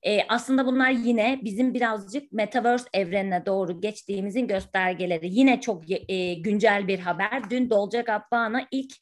E, 0.02 0.18
aslında 0.28 0.66
bunlar 0.66 0.90
yine 0.90 1.40
bizim 1.44 1.74
birazcık 1.74 2.32
Metaverse 2.32 2.84
evrenine 2.94 3.46
doğru 3.46 3.80
geçtiğimizin 3.80 4.46
göstergeleri. 4.46 5.28
Yine 5.30 5.60
çok 5.60 5.84
e, 6.08 6.34
güncel 6.34 6.88
bir 6.88 6.98
haber. 6.98 7.50
Dün 7.50 7.70
Dolce 7.70 8.00
Gabbana 8.00 8.66
ilk 8.70 8.92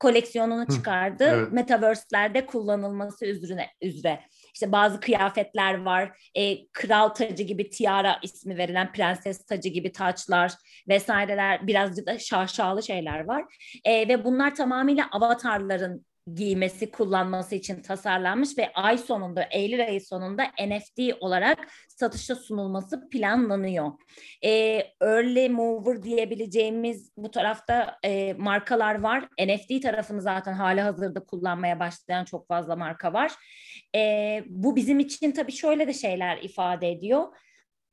koleksiyonunu 0.00 0.66
çıkardı. 0.66 1.24
evet. 1.24 1.52
Metaverse'lerde 1.52 2.46
kullanılması 2.46 3.26
üzerine. 3.26 3.68
üzere. 3.82 4.20
İşte 4.54 4.72
bazı 4.72 5.00
kıyafetler 5.00 5.84
var. 5.84 6.30
E, 6.34 6.68
kral 6.68 7.08
tacı 7.08 7.42
gibi 7.42 7.70
tiara 7.70 8.18
ismi 8.22 8.56
verilen 8.56 8.92
prenses 8.92 9.46
tacı 9.46 9.68
gibi 9.68 9.92
taçlar 9.92 10.52
vesaireler 10.88 11.66
birazcık 11.66 12.06
da 12.06 12.18
şaşalı 12.18 12.82
şeyler 12.82 13.24
var. 13.24 13.44
E, 13.84 14.08
ve 14.08 14.24
bunlar 14.24 14.54
tamamıyla 14.54 15.08
avatarların 15.12 16.06
giymesi, 16.34 16.90
kullanması 16.90 17.54
için 17.54 17.82
tasarlanmış 17.82 18.58
ve 18.58 18.72
ay 18.72 18.98
sonunda, 18.98 19.48
Eylül 19.50 19.80
ayı 19.80 20.00
sonunda 20.00 20.44
NFT 20.66 21.00
olarak 21.20 21.58
satışa 21.88 22.34
sunulması 22.34 23.08
planlanıyor. 23.08 23.92
E, 24.44 24.50
early 25.00 25.48
mover 25.48 26.02
diyebileceğimiz 26.02 27.12
bu 27.16 27.30
tarafta 27.30 27.98
e, 28.04 28.32
markalar 28.32 29.00
var. 29.00 29.28
NFT 29.40 29.82
tarafını 29.82 30.22
zaten 30.22 30.52
hali 30.52 30.80
hazırda 30.80 31.24
kullanmaya 31.24 31.80
başlayan 31.80 32.24
çok 32.24 32.48
fazla 32.48 32.76
marka 32.76 33.12
var. 33.12 33.32
E, 33.94 34.44
bu 34.46 34.76
bizim 34.76 35.00
için 35.00 35.32
tabii 35.32 35.52
şöyle 35.52 35.86
de 35.86 35.92
şeyler 35.92 36.38
ifade 36.42 36.90
ediyor 36.90 37.26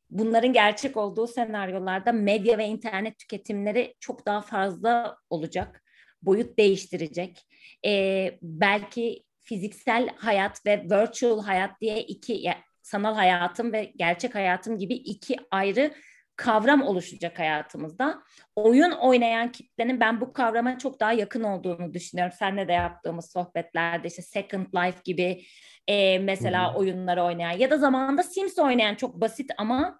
bunların 0.09 0.53
gerçek 0.53 0.97
olduğu 0.97 1.27
senaryolarda 1.27 2.11
medya 2.11 2.57
ve 2.57 2.65
internet 2.65 3.17
tüketimleri 3.17 3.95
çok 3.99 4.25
daha 4.25 4.41
fazla 4.41 5.17
olacak 5.29 5.84
boyut 6.25 6.57
değiştirecek. 6.59 7.47
E, 7.85 8.31
belki 8.41 9.23
fiziksel 9.41 10.09
hayat 10.15 10.65
ve 10.65 10.83
virtual 10.83 11.43
hayat 11.43 11.81
diye 11.81 12.01
iki 12.01 12.53
sanal 12.81 13.15
hayatım 13.15 13.73
ve 13.73 13.93
gerçek 13.95 14.35
hayatım 14.35 14.77
gibi 14.77 14.93
iki 14.93 15.37
ayrı 15.51 15.91
kavram 16.35 16.81
oluşacak 16.81 17.39
hayatımızda. 17.39 18.23
Oyun 18.55 18.91
oynayan 18.91 19.51
kitlenin 19.51 19.99
ben 19.99 20.21
bu 20.21 20.33
kavrama 20.33 20.77
çok 20.77 20.99
daha 20.99 21.13
yakın 21.13 21.43
olduğunu 21.43 21.93
düşünüyorum. 21.93 22.35
Seninle 22.39 22.67
de 22.67 22.73
yaptığımız 22.73 23.31
sohbetlerde 23.31 24.07
işte 24.07 24.21
Second 24.21 24.65
Life 24.65 24.99
gibi 25.03 25.45
e, 25.87 26.19
mesela 26.19 26.73
hmm. 26.73 26.79
oyunları 26.79 27.23
oynayan 27.23 27.57
ya 27.57 27.69
da 27.69 27.77
zamanında 27.77 28.23
Sims 28.23 28.59
oynayan 28.59 28.95
çok 28.95 29.21
basit 29.21 29.51
ama 29.57 29.99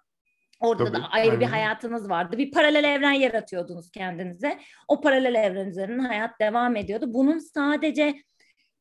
Orada 0.60 0.84
Tabii, 0.84 0.96
da 0.96 1.08
ayrı 1.10 1.30
aynen. 1.30 1.40
bir 1.40 1.46
hayatınız 1.46 2.10
vardı. 2.10 2.38
Bir 2.38 2.50
paralel 2.50 2.84
evren 2.84 3.12
yaratıyordunuz 3.12 3.90
kendinize. 3.90 4.58
O 4.88 5.00
paralel 5.00 5.34
evren 5.34 5.66
üzerinden 5.66 6.04
hayat 6.04 6.40
devam 6.40 6.76
ediyordu. 6.76 7.06
Bunun 7.08 7.38
sadece 7.38 8.14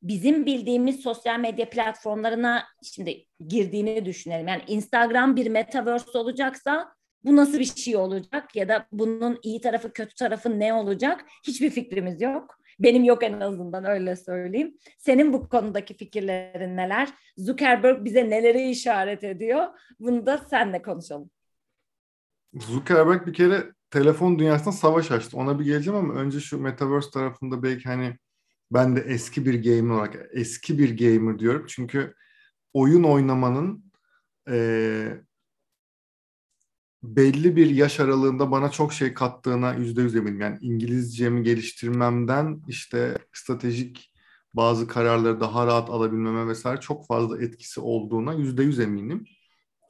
bizim 0.04 0.46
bildiğimiz 0.46 1.00
sosyal 1.00 1.40
medya 1.40 1.70
platformlarına 1.70 2.64
şimdi 2.84 3.26
girdiğini 3.48 4.06
düşünelim. 4.06 4.48
Yani 4.48 4.62
Instagram 4.68 5.36
bir 5.36 5.48
metaverse 5.48 6.18
olacaksa 6.18 6.96
bu 7.24 7.36
nasıl 7.36 7.60
bir 7.60 7.66
şey 7.66 7.96
olacak 7.96 8.56
ya 8.56 8.68
da 8.70 8.86
bunun 8.92 9.40
iyi 9.44 9.62
tarafı 9.62 9.94
kötü 9.94 10.16
tarafı 10.16 10.60
ne 10.60 10.74
olacak 10.74 11.26
hiçbir 11.48 11.70
fikrimiz 11.70 12.22
yok. 12.22 12.60
Benim 12.80 13.04
yok 13.04 13.24
en 13.24 13.40
azından 13.40 13.86
öyle 13.86 14.16
söyleyeyim. 14.16 14.78
Senin 14.98 15.34
bu 15.34 15.50
konudaki 15.50 15.94
fikirlerin 15.94 16.78
neler? 16.78 17.10
Zuckerberg 17.38 18.06
bize 18.06 18.30
neleri 18.30 18.70
işaret 18.70 19.24
ediyor? 19.24 19.68
Bunu 20.00 20.26
da 20.26 20.38
senle 20.38 20.82
konuşalım. 20.82 21.30
Zuckerberg 22.60 23.28
bir 23.28 23.34
kere 23.34 23.74
telefon 23.90 24.40
dünyasında 24.40 24.72
savaş 24.72 25.12
açtı. 25.12 25.38
Ona 25.38 25.60
bir 25.60 25.66
geleceğim 25.66 26.00
ama 26.00 26.14
önce 26.14 26.40
şu 26.40 26.62
Metaverse 26.62 27.10
tarafında 27.12 27.64
belki 27.64 27.84
hani 27.84 28.18
ben 28.72 28.96
de 28.96 29.00
eski 29.02 29.46
bir 29.46 29.64
gamer 29.64 29.96
olarak 29.96 30.16
eski 30.34 30.80
bir 30.80 30.98
gamer 30.98 31.40
diyorum. 31.40 31.66
Çünkü 31.68 32.14
oyun 32.74 33.04
oynamanın 33.04 33.92
e, 34.50 35.18
belli 37.04 37.56
bir 37.56 37.70
yaş 37.70 38.00
aralığında 38.00 38.52
bana 38.52 38.72
çok 38.72 38.94
şey 38.94 39.14
kattığına 39.14 39.74
yüzde 39.74 40.02
yüz 40.02 40.16
eminim. 40.16 40.42
Yani 40.42 40.58
İngilizcemi 40.62 41.44
geliştirmemden 41.44 42.62
işte 42.68 43.18
stratejik 43.34 44.12
bazı 44.54 44.88
kararları 44.88 45.40
daha 45.40 45.68
rahat 45.68 45.90
alabilmeme 45.90 46.48
vesaire 46.48 46.82
çok 46.82 47.08
fazla 47.08 47.42
etkisi 47.42 47.82
olduğuna 47.82 48.34
yüzde 48.34 48.64
yüz 48.64 48.80
eminim. 48.80 49.26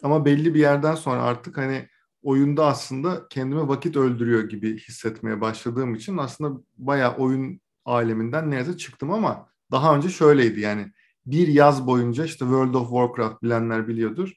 Ama 0.04 0.26
belli 0.26 0.54
bir 0.54 0.60
yerden 0.60 0.96
sonra 0.96 1.24
artık 1.24 1.58
hani 1.58 1.90
oyunda 2.26 2.66
aslında 2.66 3.28
kendime 3.30 3.68
vakit 3.68 3.98
öldürüyor 3.98 4.50
gibi 4.50 4.78
hissetmeye 4.80 5.42
başladığım 5.42 5.96
için 5.96 6.18
aslında 6.18 6.62
bayağı 6.78 7.16
oyun 7.16 7.62
aleminden 7.86 8.52
neyse 8.52 8.78
çıktım 8.78 9.12
ama 9.12 9.50
daha 9.72 9.96
önce 9.96 10.10
şöyleydi 10.10 10.60
yani 10.60 10.92
bir 11.26 11.48
yaz 11.48 11.88
boyunca 11.88 12.26
işte 12.26 12.40
World 12.40 12.74
of 12.74 12.90
Warcraft 12.90 13.44
bilenler 13.44 13.88
biliyordur. 13.88 14.34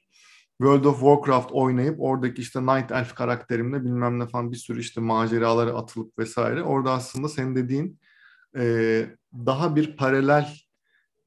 World 0.57 0.85
of 0.85 0.99
Warcraft 0.99 1.51
oynayıp 1.51 1.95
oradaki 1.99 2.41
işte 2.41 2.61
Night 2.61 2.91
Elf 2.91 3.15
karakterimle 3.15 3.83
bilmem 3.83 4.19
ne 4.19 4.27
falan 4.27 4.51
bir 4.51 4.57
sürü 4.57 4.79
işte 4.79 5.01
maceraları 5.01 5.75
atılıp 5.77 6.19
vesaire. 6.19 6.63
Orada 6.63 6.91
aslında 6.91 7.29
senin 7.29 7.55
dediğin 7.55 7.99
e, 8.57 9.05
daha 9.33 9.75
bir 9.75 9.97
paralel 9.97 10.47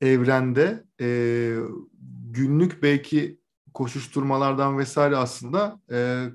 evrende 0.01 0.85
e, 1.01 1.09
günlük 2.31 2.83
belki 2.83 3.39
koşuşturmalardan 3.75 4.79
vesaire 4.79 5.17
aslında 5.17 5.81
e, 5.93 6.27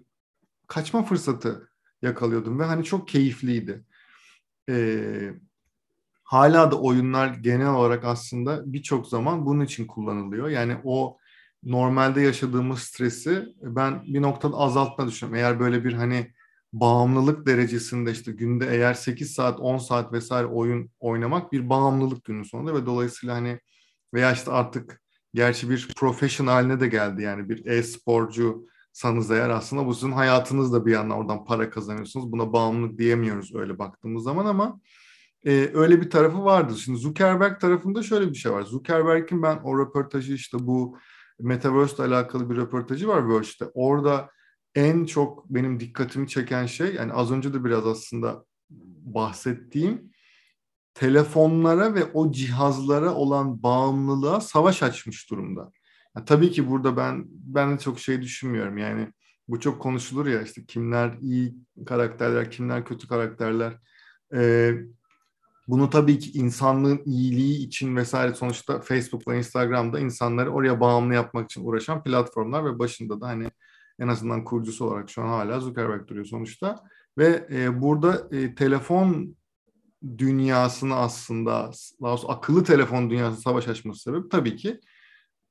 kaçma 0.67 1.03
fırsatı 1.03 1.69
yakalıyordum 2.01 2.59
ve 2.59 2.63
hani 2.63 2.83
çok 2.83 3.07
keyifliydi. 3.07 3.85
Ee, 4.69 5.33
hala 6.23 6.71
da 6.71 6.81
oyunlar 6.81 7.27
genel 7.27 7.69
olarak 7.69 8.05
aslında 8.05 8.73
birçok 8.73 9.07
zaman 9.07 9.45
bunun 9.45 9.65
için 9.65 9.87
kullanılıyor. 9.87 10.47
Yani 10.49 10.77
o 10.83 11.17
normalde 11.63 12.21
yaşadığımız 12.21 12.79
stresi 12.79 13.45
ben 13.61 14.03
bir 14.03 14.21
noktada 14.21 14.57
azaltma 14.57 15.07
düşünüyorum. 15.07 15.39
Eğer 15.39 15.59
böyle 15.59 15.83
bir 15.83 15.93
hani 15.93 16.33
bağımlılık 16.73 17.45
derecesinde 17.45 18.11
işte 18.11 18.31
günde 18.31 18.67
eğer 18.69 18.93
8 18.93 19.33
saat 19.33 19.59
10 19.59 19.77
saat 19.77 20.13
vesaire 20.13 20.47
oyun 20.47 20.91
oynamak 20.99 21.51
bir 21.51 21.69
bağımlılık 21.69 22.23
günün 22.23 22.43
sonunda 22.43 22.75
ve 22.75 22.85
dolayısıyla 22.85 23.35
hani 23.35 23.59
veya 24.13 24.31
işte 24.31 24.51
artık 24.51 25.01
gerçi 25.33 25.69
bir 25.69 25.87
profession 25.95 26.47
haline 26.47 26.79
de 26.79 26.87
geldi 26.87 27.21
yani 27.21 27.49
bir 27.49 27.65
e-sporcu 27.65 28.67
sanız 28.97 29.31
eğer 29.31 29.49
aslında 29.49 29.85
bu 29.85 29.93
sizin 29.93 30.11
hayatınızda 30.11 30.85
bir 30.85 30.91
yandan 30.91 31.17
oradan 31.17 31.45
para 31.45 31.69
kazanıyorsunuz. 31.69 32.31
Buna 32.31 32.53
bağımlılık 32.53 32.99
diyemiyoruz 32.99 33.55
öyle 33.55 33.79
baktığımız 33.79 34.23
zaman 34.23 34.45
ama 34.45 34.79
e, 35.45 35.71
öyle 35.73 36.01
bir 36.01 36.09
tarafı 36.09 36.43
vardır. 36.43 36.81
Şimdi 36.85 36.99
Zuckerberg 36.99 37.59
tarafında 37.59 38.03
şöyle 38.03 38.29
bir 38.29 38.35
şey 38.35 38.51
var. 38.51 38.61
Zuckerberg'in 38.61 39.43
ben 39.43 39.59
o 39.63 39.79
röportajı 39.79 40.33
işte 40.33 40.57
bu 40.61 40.97
Metaverse 41.39 41.95
ile 41.95 42.15
alakalı 42.15 42.49
bir 42.49 42.55
röportajı 42.55 43.07
var 43.07 43.29
Verge'de. 43.29 43.71
Orada 43.73 44.29
en 44.75 45.05
çok 45.05 45.49
benim 45.49 45.79
dikkatimi 45.79 46.27
çeken 46.27 46.65
şey 46.65 46.95
yani 46.95 47.13
az 47.13 47.31
önce 47.31 47.53
de 47.53 47.63
biraz 47.65 47.87
aslında 47.87 48.45
bahsettiğim 49.05 50.11
telefonlara 50.93 51.93
ve 51.93 52.03
o 52.03 52.31
cihazlara 52.31 53.13
olan 53.13 53.63
bağımlılığa 53.63 54.41
savaş 54.41 54.83
açmış 54.83 55.31
durumda. 55.31 55.71
Ya, 56.17 56.25
tabii 56.25 56.51
ki 56.51 56.69
burada 56.69 56.97
ben 56.97 57.25
ben 57.29 57.75
de 57.75 57.79
çok 57.79 57.99
şey 57.99 58.21
düşünmüyorum. 58.21 58.77
Yani 58.77 59.07
bu 59.47 59.59
çok 59.59 59.81
konuşulur 59.81 60.27
ya 60.27 60.41
işte 60.41 60.65
kimler 60.65 61.17
iyi 61.21 61.55
karakterler, 61.85 62.51
kimler 62.51 62.85
kötü 62.85 63.07
karakterler. 63.07 63.73
Ee, 64.33 64.73
bunu 65.67 65.89
tabii 65.89 66.19
ki 66.19 66.31
insanlığın 66.31 67.01
iyiliği 67.05 67.67
için 67.67 67.95
vesaire 67.95 68.33
sonuçta 68.33 68.81
Facebook 68.81 69.27
ve 69.27 69.37
Instagram'da 69.37 69.99
insanları 69.99 70.51
oraya 70.51 70.79
bağımlı 70.81 71.13
yapmak 71.13 71.45
için 71.45 71.65
uğraşan 71.65 72.03
platformlar 72.03 72.65
ve 72.65 72.79
başında 72.79 73.21
da 73.21 73.27
hani 73.27 73.51
en 73.99 74.07
azından 74.07 74.43
kurucusu 74.43 74.85
olarak 74.85 75.09
şu 75.09 75.21
an 75.23 75.27
hala 75.27 75.59
Zuckerberg 75.59 76.07
duruyor 76.07 76.25
sonuçta. 76.25 76.83
Ve 77.17 77.47
e, 77.51 77.81
burada 77.81 78.27
e, 78.37 78.55
telefon 78.55 79.35
dünyasını 80.17 80.95
aslında 80.95 81.71
daha 82.01 82.27
akıllı 82.27 82.63
telefon 82.63 83.09
dünyası 83.09 83.41
savaş 83.41 83.67
açması 83.67 84.01
sebebi 84.01 84.29
tabii 84.29 84.55
ki 84.55 84.79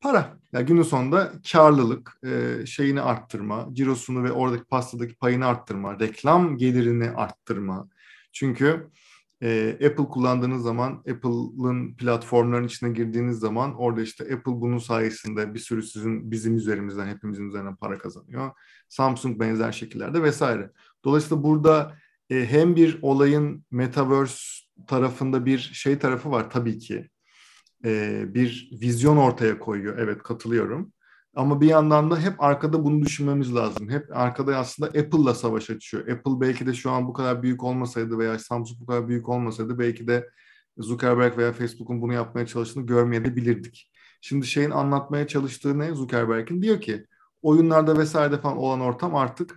para. 0.00 0.38
Yani 0.52 0.66
günün 0.66 0.82
sonunda 0.82 1.32
karlılık, 1.52 2.20
e, 2.24 2.66
şeyini 2.66 3.00
arttırma, 3.00 3.68
cirosunu 3.72 4.24
ve 4.24 4.32
oradaki 4.32 4.64
pastadaki 4.64 5.14
payını 5.16 5.46
arttırma, 5.46 6.00
reklam 6.00 6.56
gelirini 6.56 7.10
arttırma. 7.10 7.88
Çünkü 8.32 8.90
e, 9.42 9.70
Apple 9.72 10.04
kullandığınız 10.04 10.62
zaman 10.62 10.92
Apple'ın 10.92 11.94
platformlarının 11.94 12.66
içine 12.66 12.90
girdiğiniz 12.90 13.38
zaman 13.38 13.74
orada 13.74 14.02
işte 14.02 14.24
Apple 14.24 14.52
bunun 14.52 14.78
sayesinde 14.78 15.54
bir 15.54 15.58
sürü 15.58 15.82
sizin 15.82 16.30
bizim 16.30 16.56
üzerimizden 16.56 17.06
hepimizin 17.06 17.48
üzerinden 17.48 17.76
para 17.76 17.98
kazanıyor. 17.98 18.50
Samsung 18.88 19.40
benzer 19.40 19.72
şekillerde 19.72 20.22
vesaire. 20.22 20.70
Dolayısıyla 21.04 21.42
burada 21.42 21.96
e, 22.30 22.46
hem 22.46 22.76
bir 22.76 22.98
olayın 23.02 23.64
metaverse 23.70 24.66
tarafında 24.86 25.46
bir 25.46 25.58
şey 25.58 25.98
tarafı 25.98 26.30
var 26.30 26.50
tabii 26.50 26.78
ki. 26.78 27.08
Bir 28.34 28.70
vizyon 28.72 29.16
ortaya 29.16 29.58
koyuyor. 29.58 29.98
Evet 29.98 30.22
katılıyorum. 30.22 30.92
Ama 31.36 31.60
bir 31.60 31.66
yandan 31.66 32.10
da 32.10 32.18
hep 32.18 32.42
arkada 32.42 32.84
bunu 32.84 33.02
düşünmemiz 33.02 33.54
lazım. 33.54 33.90
Hep 33.90 34.16
arkada 34.16 34.56
aslında 34.56 34.88
Apple'la 34.88 35.34
savaş 35.34 35.70
açıyor. 35.70 36.08
Apple 36.08 36.40
belki 36.40 36.66
de 36.66 36.74
şu 36.74 36.90
an 36.90 37.08
bu 37.08 37.12
kadar 37.12 37.42
büyük 37.42 37.64
olmasaydı 37.64 38.18
veya 38.18 38.38
Samsung 38.38 38.80
bu 38.80 38.86
kadar 38.86 39.08
büyük 39.08 39.28
olmasaydı 39.28 39.78
belki 39.78 40.06
de 40.06 40.30
Zuckerberg 40.78 41.38
veya 41.38 41.52
Facebook'un 41.52 42.02
bunu 42.02 42.12
yapmaya 42.12 42.46
çalıştığını 42.46 42.86
görmeyebilirdik. 42.86 43.92
Şimdi 44.20 44.46
şeyin 44.46 44.70
anlatmaya 44.70 45.26
çalıştığı 45.26 45.78
ne 45.78 45.94
Zuckerberg'in? 45.94 46.62
Diyor 46.62 46.80
ki 46.80 47.06
oyunlarda 47.42 47.98
vesairede 47.98 48.40
falan 48.40 48.56
olan 48.56 48.80
ortam 48.80 49.14
artık 49.14 49.56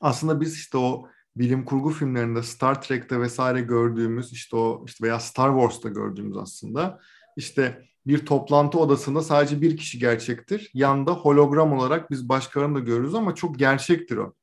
aslında 0.00 0.40
biz 0.40 0.54
işte 0.54 0.78
o 0.78 1.08
bilim 1.36 1.64
kurgu 1.64 1.90
filmlerinde 1.90 2.42
Star 2.42 2.82
Trek'te 2.82 3.20
vesaire 3.20 3.60
gördüğümüz 3.60 4.32
işte 4.32 4.56
o 4.56 4.84
işte 4.86 5.06
veya 5.06 5.20
Star 5.20 5.50
Wars'ta 5.50 5.88
gördüğümüz 5.88 6.36
aslında 6.36 7.00
işte 7.36 7.84
bir 8.06 8.26
toplantı 8.26 8.78
odasında 8.78 9.22
sadece 9.22 9.60
bir 9.60 9.76
kişi 9.76 9.98
gerçektir. 9.98 10.70
Yanda 10.74 11.12
hologram 11.12 11.72
olarak 11.72 12.10
biz 12.10 12.28
başkalarını 12.28 12.74
da 12.74 12.80
görürüz 12.80 13.14
ama 13.14 13.34
çok 13.34 13.58
gerçektir 13.58 14.16
o. 14.16 14.34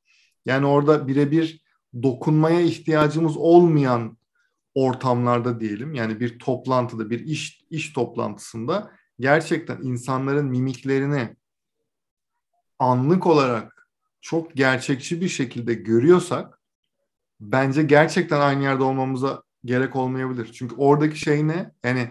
Yani 0.44 0.66
orada 0.66 1.08
birebir 1.08 1.62
dokunmaya 2.02 2.60
ihtiyacımız 2.60 3.36
olmayan 3.36 4.18
ortamlarda 4.74 5.60
diyelim. 5.60 5.94
Yani 5.94 6.20
bir 6.20 6.38
toplantıda, 6.38 7.10
bir 7.10 7.20
iş 7.20 7.64
iş 7.70 7.92
toplantısında 7.92 8.90
gerçekten 9.20 9.78
insanların 9.82 10.46
mimiklerini 10.46 11.36
anlık 12.78 13.26
olarak 13.26 13.88
çok 14.20 14.54
gerçekçi 14.56 15.20
bir 15.20 15.28
şekilde 15.28 15.74
görüyorsak 15.74 16.60
bence 17.40 17.82
gerçekten 17.82 18.40
aynı 18.40 18.62
yerde 18.62 18.82
olmamıza 18.82 19.42
gerek 19.64 19.96
olmayabilir. 19.96 20.50
Çünkü 20.52 20.74
oradaki 20.74 21.18
şey 21.18 21.48
ne? 21.48 21.74
Yani 21.84 22.10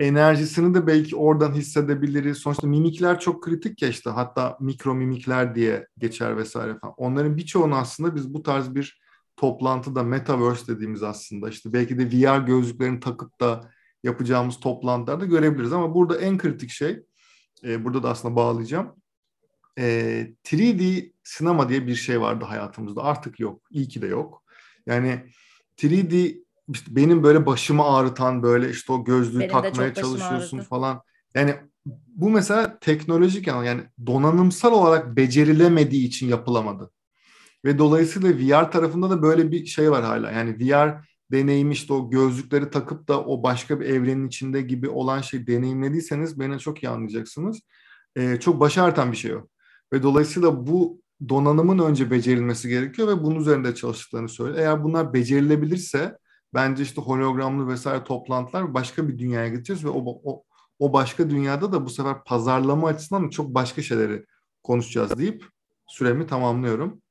enerjisini 0.00 0.74
de 0.74 0.86
belki 0.86 1.16
oradan 1.16 1.54
hissedebiliriz. 1.54 2.38
Sonuçta 2.38 2.66
mimikler 2.66 3.20
çok 3.20 3.42
kritik 3.42 3.82
ya 3.82 3.88
işte 3.88 4.10
hatta 4.10 4.56
mikro 4.60 4.94
mimikler 4.94 5.54
diye 5.54 5.88
geçer 5.98 6.36
vesaire 6.36 6.78
falan. 6.78 6.94
Onların 6.96 7.36
birçoğunu 7.36 7.76
aslında 7.76 8.14
biz 8.14 8.34
bu 8.34 8.42
tarz 8.42 8.74
bir 8.74 9.00
toplantıda 9.36 10.02
metaverse 10.02 10.76
dediğimiz 10.76 11.02
aslında 11.02 11.48
işte 11.48 11.72
belki 11.72 11.98
de 11.98 12.06
VR 12.06 12.46
gözlüklerini 12.46 13.00
takıp 13.00 13.40
da 13.40 13.70
yapacağımız 14.02 14.60
toplantılarda 14.60 15.24
görebiliriz. 15.24 15.72
Ama 15.72 15.94
burada 15.94 16.20
en 16.20 16.38
kritik 16.38 16.70
şey 16.70 17.02
e, 17.64 17.84
burada 17.84 18.02
da 18.02 18.10
aslında 18.10 18.36
bağlayacağım. 18.36 18.96
E, 19.78 19.84
3D 20.44 21.12
sinema 21.24 21.68
diye 21.68 21.86
bir 21.86 21.94
şey 21.94 22.20
vardı 22.20 22.44
hayatımızda. 22.44 23.02
Artık 23.02 23.40
yok. 23.40 23.62
İyi 23.70 23.88
ki 23.88 24.02
de 24.02 24.06
yok. 24.06 24.44
Yani 24.86 25.24
3D 25.78 26.43
işte 26.68 26.96
benim 26.96 27.22
böyle 27.22 27.46
başımı 27.46 27.84
ağrıtan 27.84 28.42
böyle 28.42 28.70
işte 28.70 28.92
o 28.92 29.04
gözlüğü 29.04 29.40
benim 29.40 29.52
takmaya 29.52 29.94
çalışıyorsun 29.94 30.60
falan. 30.60 31.02
Yani 31.34 31.54
bu 32.06 32.30
mesela 32.30 32.78
teknolojik 32.78 33.46
yani, 33.46 33.66
yani 33.66 33.82
donanımsal 34.06 34.72
olarak 34.72 35.16
becerilemediği 35.16 36.06
için 36.06 36.28
yapılamadı. 36.28 36.90
Ve 37.64 37.78
dolayısıyla 37.78 38.30
VR 38.30 38.70
tarafında 38.70 39.10
da 39.10 39.22
böyle 39.22 39.52
bir 39.52 39.66
şey 39.66 39.90
var 39.90 40.04
hala. 40.04 40.30
Yani 40.30 40.58
VR 40.58 41.04
deneyimi 41.32 41.72
işte 41.72 41.92
o 41.92 42.10
gözlükleri 42.10 42.70
takıp 42.70 43.08
da 43.08 43.24
o 43.24 43.42
başka 43.42 43.80
bir 43.80 43.86
evrenin 43.86 44.28
içinde 44.28 44.62
gibi 44.62 44.88
olan 44.88 45.20
şey 45.20 45.46
deneyimlediyseniz 45.46 46.40
beni 46.40 46.58
çok 46.58 46.82
iyi 46.82 46.88
anlayacaksınız. 46.88 47.60
Ee, 48.16 48.40
çok 48.40 48.60
baş 48.60 48.78
ağrıtan 48.78 49.12
bir 49.12 49.16
şey 49.16 49.34
o. 49.34 49.46
Ve 49.92 50.02
dolayısıyla 50.02 50.66
bu 50.66 51.00
donanımın 51.28 51.78
önce 51.78 52.10
becerilmesi 52.10 52.68
gerekiyor 52.68 53.08
ve 53.08 53.22
bunun 53.22 53.40
üzerinde 53.40 53.74
çalıştıklarını 53.74 54.28
söylüyor. 54.28 54.58
Eğer 54.58 54.84
bunlar 54.84 55.14
becerilebilirse 55.14 56.18
bence 56.54 56.82
işte 56.82 57.00
hologramlı 57.00 57.68
vesaire 57.68 58.04
toplantılar 58.04 58.74
başka 58.74 59.08
bir 59.08 59.18
dünyaya 59.18 59.48
gideceğiz 59.48 59.84
ve 59.84 59.88
o, 59.88 60.20
o, 60.24 60.44
o 60.78 60.92
başka 60.92 61.30
dünyada 61.30 61.72
da 61.72 61.84
bu 61.84 61.90
sefer 61.90 62.24
pazarlama 62.24 62.88
açısından 62.88 63.30
çok 63.30 63.54
başka 63.54 63.82
şeyleri 63.82 64.24
konuşacağız 64.62 65.18
deyip 65.18 65.44
süremi 65.86 66.26
tamamlıyorum. 66.26 67.02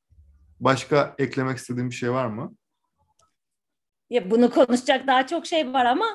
Başka 0.60 1.16
eklemek 1.18 1.58
istediğim 1.58 1.90
bir 1.90 1.96
şey 1.96 2.12
var 2.12 2.28
mı? 2.28 2.56
Ya 4.10 4.32
bunu 4.32 4.50
konuşacak 4.52 5.08
daha 5.08 5.28
çok 5.28 5.46
şey 5.46 5.74
var 5.74 5.86
ama 5.86 6.06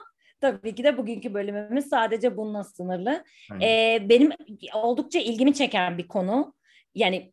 tabii 0.41 0.75
ki 0.75 0.85
de 0.85 0.99
bugünkü 0.99 1.35
bölümümüz 1.35 1.89
sadece 1.89 2.37
bununla 2.37 2.65
sınırlı. 2.65 3.25
Ee, 3.63 4.07
benim 4.09 4.31
oldukça 4.75 5.19
ilgimi 5.19 5.55
çeken 5.55 5.99
bir 5.99 6.09
konu. 6.09 6.55
Yani 6.95 7.33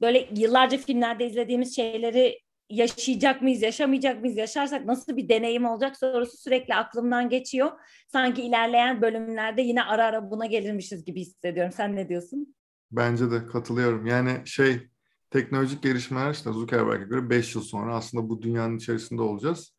böyle 0.00 0.28
yıllarca 0.36 0.78
filmlerde 0.78 1.26
izlediğimiz 1.26 1.76
şeyleri 1.76 2.43
yaşayacak 2.70 3.42
mıyız, 3.42 3.62
yaşamayacak 3.62 4.20
mıyız, 4.20 4.36
yaşarsak 4.36 4.86
nasıl 4.86 5.16
bir 5.16 5.28
deneyim 5.28 5.64
olacak 5.64 5.96
sorusu 5.96 6.36
sürekli 6.36 6.74
aklımdan 6.74 7.28
geçiyor. 7.28 7.70
Sanki 8.12 8.42
ilerleyen 8.42 9.02
bölümlerde 9.02 9.62
yine 9.62 9.82
ara 9.82 10.04
ara 10.04 10.30
buna 10.30 10.46
gelirmişiz 10.46 11.04
gibi 11.04 11.20
hissediyorum. 11.20 11.72
Sen 11.76 11.96
ne 11.96 12.08
diyorsun? 12.08 12.54
Bence 12.92 13.30
de 13.30 13.46
katılıyorum. 13.46 14.06
Yani 14.06 14.30
şey 14.44 14.88
teknolojik 15.30 15.82
gelişmeler 15.82 16.30
işte 16.30 16.52
Zuckerberg'e 16.52 17.04
göre 17.04 17.30
5 17.30 17.54
yıl 17.54 17.62
sonra 17.62 17.94
aslında 17.94 18.28
bu 18.28 18.42
dünyanın 18.42 18.76
içerisinde 18.76 19.22
olacağız. 19.22 19.74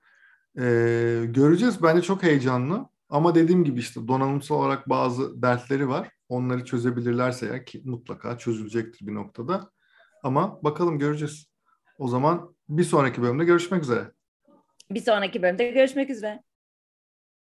Ee, 0.57 1.23
göreceğiz. 1.27 1.83
Bence 1.83 2.01
çok 2.01 2.23
heyecanlı. 2.23 2.89
Ama 3.09 3.35
dediğim 3.35 3.63
gibi 3.63 3.79
işte 3.79 4.07
donanımsal 4.07 4.55
olarak 4.55 4.89
bazı 4.89 5.41
dertleri 5.41 5.89
var. 5.89 6.09
Onları 6.29 6.65
çözebilirlerse 6.65 7.45
ya 7.45 7.65
ki 7.65 7.81
mutlaka 7.85 8.37
çözülecektir 8.37 9.07
bir 9.07 9.13
noktada. 9.13 9.71
Ama 10.23 10.63
bakalım 10.63 10.99
göreceğiz. 10.99 11.47
O 11.97 12.07
zaman 12.07 12.54
bir 12.69 12.83
sonraki 12.83 13.21
bölümde 13.21 13.45
görüşmek 13.45 13.83
üzere. 13.83 14.11
Bir 14.91 15.01
sonraki 15.01 15.41
bölümde 15.41 15.71
görüşmek 15.71 16.09
üzere. 16.09 16.43